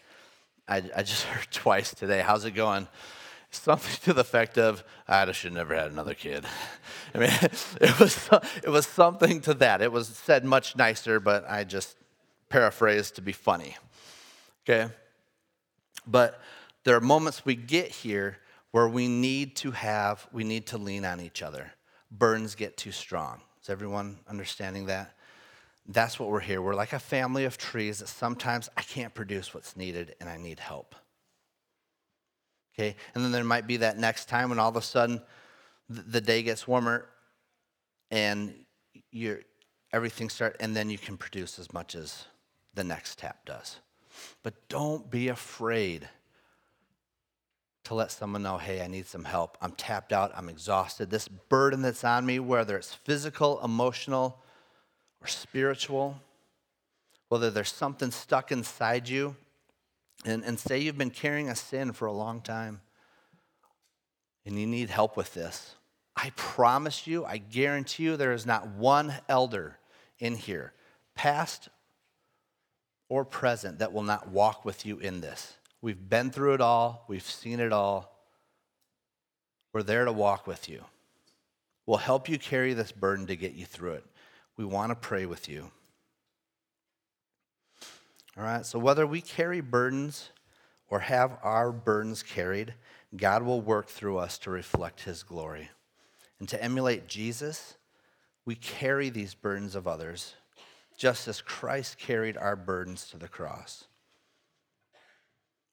I, 0.67 0.83
I 0.95 1.03
just 1.03 1.23
heard 1.25 1.47
twice 1.51 1.93
today. 1.93 2.21
How's 2.21 2.45
it 2.45 2.51
going? 2.51 2.87
Something 3.51 3.95
to 4.03 4.13
the 4.13 4.21
effect 4.21 4.57
of, 4.57 4.83
I 5.07 5.31
should 5.31 5.51
have 5.51 5.57
never 5.57 5.75
had 5.75 5.91
another 5.91 6.13
kid. 6.13 6.45
I 7.15 7.19
mean, 7.19 7.29
it 7.81 7.99
was, 7.99 8.29
it 8.63 8.69
was 8.69 8.85
something 8.85 9.41
to 9.41 9.53
that. 9.55 9.81
It 9.81 9.91
was 9.91 10.07
said 10.07 10.43
much 10.43 10.75
nicer, 10.75 11.19
but 11.19 11.49
I 11.49 11.63
just 11.63 11.95
paraphrased 12.49 13.15
to 13.15 13.21
be 13.21 13.31
funny. 13.31 13.77
Okay? 14.63 14.91
But 16.05 16.39
there 16.83 16.95
are 16.95 17.01
moments 17.01 17.45
we 17.45 17.55
get 17.55 17.89
here 17.89 18.37
where 18.71 18.87
we 18.87 19.07
need 19.07 19.55
to 19.57 19.71
have, 19.71 20.27
we 20.33 20.43
need 20.43 20.67
to 20.67 20.77
lean 20.77 21.05
on 21.05 21.21
each 21.21 21.41
other. 21.41 21.71
Burdens 22.11 22.55
get 22.55 22.75
too 22.75 22.91
strong. 22.91 23.41
Is 23.61 23.69
everyone 23.69 24.19
understanding 24.27 24.87
that? 24.87 25.15
That's 25.87 26.19
what 26.19 26.29
we're 26.29 26.39
here. 26.39 26.61
We're 26.61 26.75
like 26.75 26.93
a 26.93 26.99
family 26.99 27.45
of 27.45 27.57
trees 27.57 27.99
that 27.99 28.07
sometimes 28.07 28.69
I 28.75 28.81
can't 28.81 29.13
produce 29.13 29.53
what's 29.53 29.77
needed 29.77 30.15
and 30.19 30.27
I 30.27 30.37
need 30.37 30.59
help. 30.59 30.95
Okay? 32.73 32.95
And 33.13 33.23
then 33.23 33.31
there 33.31 33.43
might 33.43 33.67
be 33.67 33.77
that 33.77 33.97
next 33.97 34.27
time 34.27 34.49
when 34.49 34.59
all 34.59 34.69
of 34.69 34.75
a 34.75 34.81
sudden 34.81 35.21
the 35.87 36.21
day 36.21 36.41
gets 36.41 36.67
warmer 36.67 37.07
and 38.09 38.53
you're, 39.11 39.41
everything 39.93 40.29
starts, 40.29 40.57
and 40.59 40.75
then 40.75 40.89
you 40.89 40.97
can 40.97 41.17
produce 41.17 41.59
as 41.59 41.71
much 41.71 41.95
as 41.95 42.25
the 42.73 42.83
next 42.83 43.19
tap 43.19 43.45
does. 43.45 43.77
But 44.43 44.67
don't 44.69 45.09
be 45.09 45.27
afraid 45.27 46.09
to 47.85 47.93
let 47.93 48.11
someone 48.11 48.41
know, 48.41 48.57
hey, 48.57 48.81
I 48.81 48.87
need 48.87 49.05
some 49.05 49.23
help. 49.23 49.57
I'm 49.61 49.71
tapped 49.73 50.11
out. 50.11 50.31
I'm 50.35 50.49
exhausted. 50.49 51.11
This 51.11 51.27
burden 51.27 51.81
that's 51.81 52.03
on 52.03 52.25
me, 52.25 52.39
whether 52.39 52.75
it's 52.77 52.93
physical, 52.93 53.63
emotional, 53.63 54.41
or 55.21 55.27
spiritual, 55.27 56.19
whether 57.29 57.49
there's 57.49 57.71
something 57.71 58.11
stuck 58.11 58.51
inside 58.51 59.09
you, 59.09 59.35
and, 60.25 60.43
and 60.43 60.59
say 60.59 60.79
you've 60.79 60.97
been 60.97 61.09
carrying 61.09 61.49
a 61.49 61.55
sin 61.55 61.91
for 61.91 62.05
a 62.05 62.11
long 62.11 62.41
time 62.41 62.81
and 64.45 64.59
you 64.59 64.67
need 64.67 64.89
help 64.89 65.17
with 65.17 65.33
this, 65.33 65.75
I 66.15 66.31
promise 66.35 67.07
you, 67.07 67.25
I 67.25 67.37
guarantee 67.37 68.03
you, 68.03 68.17
there 68.17 68.31
is 68.31 68.45
not 68.45 68.67
one 68.67 69.13
elder 69.27 69.77
in 70.19 70.35
here, 70.35 70.73
past 71.15 71.69
or 73.09 73.25
present, 73.25 73.79
that 73.79 73.91
will 73.91 74.03
not 74.03 74.29
walk 74.29 74.63
with 74.63 74.85
you 74.85 74.99
in 74.99 75.21
this. 75.21 75.53
We've 75.81 76.09
been 76.09 76.31
through 76.31 76.53
it 76.53 76.61
all, 76.61 77.05
we've 77.07 77.23
seen 77.23 77.59
it 77.59 77.73
all. 77.73 78.11
We're 79.73 79.83
there 79.83 80.05
to 80.05 80.13
walk 80.13 80.47
with 80.47 80.69
you. 80.69 80.85
We'll 81.85 81.97
help 81.97 82.29
you 82.29 82.39
carry 82.39 82.73
this 82.73 82.93
burden 82.93 83.27
to 83.27 83.35
get 83.35 83.53
you 83.53 83.65
through 83.65 83.93
it 83.93 84.05
we 84.57 84.65
want 84.65 84.91
to 84.91 84.95
pray 84.95 85.25
with 85.25 85.49
you. 85.49 85.71
All 88.37 88.43
right, 88.43 88.65
so 88.65 88.79
whether 88.79 89.07
we 89.07 89.21
carry 89.21 89.61
burdens 89.61 90.29
or 90.89 90.99
have 90.99 91.37
our 91.41 91.71
burdens 91.71 92.21
carried, 92.21 92.73
God 93.15 93.43
will 93.43 93.61
work 93.61 93.87
through 93.87 94.17
us 94.17 94.37
to 94.39 94.49
reflect 94.49 95.01
his 95.01 95.23
glory. 95.23 95.69
And 96.39 96.49
to 96.49 96.61
emulate 96.61 97.07
Jesus, 97.07 97.75
we 98.45 98.55
carry 98.55 99.09
these 99.09 99.33
burdens 99.33 99.73
of 99.73 99.87
others, 99.87 100.35
just 100.97 101.27
as 101.29 101.41
Christ 101.41 101.97
carried 101.97 102.35
our 102.35 102.57
burdens 102.57 103.07
to 103.09 103.17
the 103.17 103.29
cross. 103.29 103.85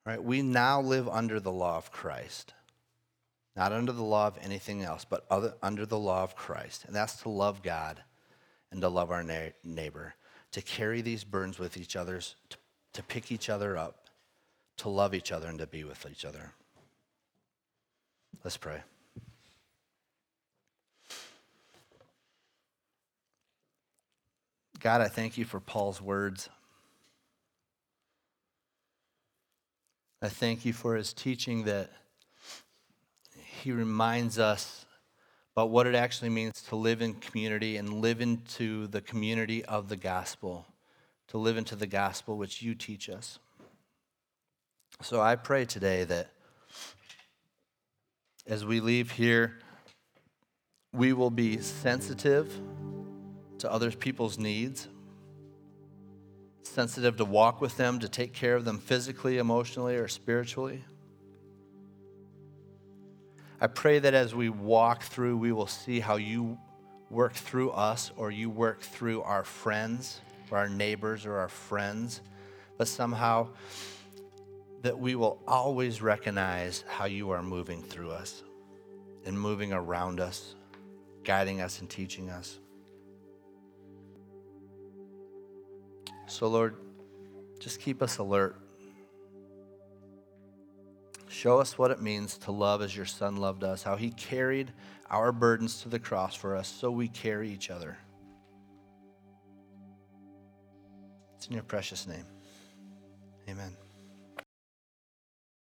All 0.07 0.12
right, 0.12 0.22
we 0.22 0.43
now 0.43 0.80
live 0.80 1.09
under 1.09 1.41
the 1.41 1.53
law 1.53 1.76
of 1.76 1.91
Christ. 1.91 2.55
Not 3.57 3.72
under 3.72 3.93
the 3.93 4.03
law 4.05 4.28
of 4.28 4.39
anything 4.41 4.83
else, 4.83 5.05
but 5.05 5.26
other, 5.30 5.55
under 5.62 5.85
the 5.85 5.99
law 5.99 6.22
of 6.22 6.37
Christ. 6.37 6.85
And 6.87 6.95
that's 6.95 7.22
to 7.22 7.28
love 7.28 7.62
God 7.62 8.03
and 8.73 8.81
to 8.81 8.89
love 8.89 9.11
our 9.11 9.23
neighbor, 9.62 10.14
to 10.51 10.62
carry 10.62 11.03
these 11.03 11.23
burdens 11.23 11.59
with 11.59 11.77
each 11.77 11.95
other, 11.95 12.20
to, 12.20 12.57
to 12.95 13.03
pick 13.05 13.31
each 13.31 13.49
other 13.49 13.77
up, 13.77 14.09
to 14.79 14.89
love 14.89 15.14
each 15.14 15.31
other, 15.31 15.47
and 15.47 15.59
to 15.59 15.66
be 15.66 15.85
with 15.85 16.05
each 16.11 16.25
other. 16.25 16.53
Let's 18.43 18.57
pray. 18.57 18.81
God, 24.81 25.01
I 25.01 25.07
thank 25.07 25.39
you 25.39 25.45
for 25.45 25.61
Paul's 25.61 26.01
words. 26.01 26.49
I 30.20 30.29
thank 30.29 30.64
you 30.64 30.73
for 30.73 30.97
his 30.97 31.12
teaching 31.12 31.64
that 31.64 31.91
he 33.37 33.70
reminds 33.70 34.39
us 34.39 34.82
about 35.55 35.70
what 35.70 35.86
it 35.86 35.94
actually 35.94 36.30
means 36.30 36.62
to 36.62 36.76
live 36.76 37.03
in 37.03 37.14
community 37.14 37.76
and 37.76 38.00
live 38.00 38.20
into 38.20 38.86
the 38.86 39.00
community 39.00 39.64
of 39.64 39.88
the 39.88 39.96
gospel, 39.96 40.66
to 41.28 41.38
live 41.38 41.57
into 41.57 41.76
the 41.76 41.86
gospel 41.86 42.36
which 42.36 42.62
you 42.62 42.74
teach 42.74 43.09
us. 43.09 43.38
So 45.03 45.20
I 45.20 45.36
pray 45.36 45.64
today 45.64 46.05
that 46.05 46.30
as 48.46 48.64
we 48.64 48.80
leave 48.80 49.11
here, 49.11 49.59
we 50.92 51.12
will 51.12 51.30
be 51.30 51.59
sensitive 51.59 52.53
to 53.59 53.70
other 53.70 53.90
people's 53.90 54.38
needs 54.38 54.88
sensitive 56.72 57.16
to 57.18 57.24
walk 57.24 57.61
with 57.61 57.76
them, 57.76 57.98
to 58.00 58.09
take 58.09 58.32
care 58.32 58.57
of 58.57 58.64
them 58.64 58.78
physically, 58.78 59.38
emotionally, 59.38 59.96
or 59.96 60.09
spiritually. 60.09 60.82
I 63.62 63.68
pray 63.68 64.00
that 64.00 64.12
as 64.12 64.34
we 64.34 64.48
walk 64.48 65.04
through, 65.04 65.36
we 65.36 65.52
will 65.52 65.68
see 65.68 66.00
how 66.00 66.16
you 66.16 66.58
work 67.10 67.32
through 67.32 67.70
us 67.70 68.10
or 68.16 68.32
you 68.32 68.50
work 68.50 68.80
through 68.80 69.22
our 69.22 69.44
friends 69.44 70.20
or 70.50 70.58
our 70.58 70.68
neighbors 70.68 71.26
or 71.26 71.36
our 71.36 71.48
friends, 71.48 72.22
but 72.76 72.88
somehow 72.88 73.46
that 74.82 74.98
we 74.98 75.14
will 75.14 75.40
always 75.46 76.02
recognize 76.02 76.82
how 76.88 77.04
you 77.04 77.30
are 77.30 77.40
moving 77.40 77.84
through 77.84 78.10
us 78.10 78.42
and 79.24 79.38
moving 79.38 79.72
around 79.72 80.18
us, 80.18 80.56
guiding 81.22 81.60
us 81.60 81.78
and 81.78 81.88
teaching 81.88 82.30
us. 82.30 82.58
So, 86.26 86.48
Lord, 86.48 86.74
just 87.60 87.78
keep 87.78 88.02
us 88.02 88.18
alert. 88.18 88.61
Show 91.33 91.59
us 91.59 91.78
what 91.78 91.91
it 91.91 92.03
means 92.03 92.37
to 92.39 92.53
love 92.53 92.83
as 92.83 92.95
your 92.95 93.07
Son 93.07 93.37
loved 93.39 93.64
us, 93.64 93.83
how 93.83 93.97
he 93.97 94.11
carried 94.11 94.70
our 95.11 95.33
burdens 95.33 95.80
to 95.80 95.89
the 95.89 95.99
cross 95.99 96.35
for 96.35 96.55
us 96.55 96.68
so 96.68 96.91
we 96.91 97.09
carry 97.09 97.49
each 97.49 97.70
other. 97.70 97.97
It's 101.35 101.47
in 101.47 101.55
your 101.55 101.62
precious 101.62 102.07
name. 102.07 102.26
Amen. 103.49 103.74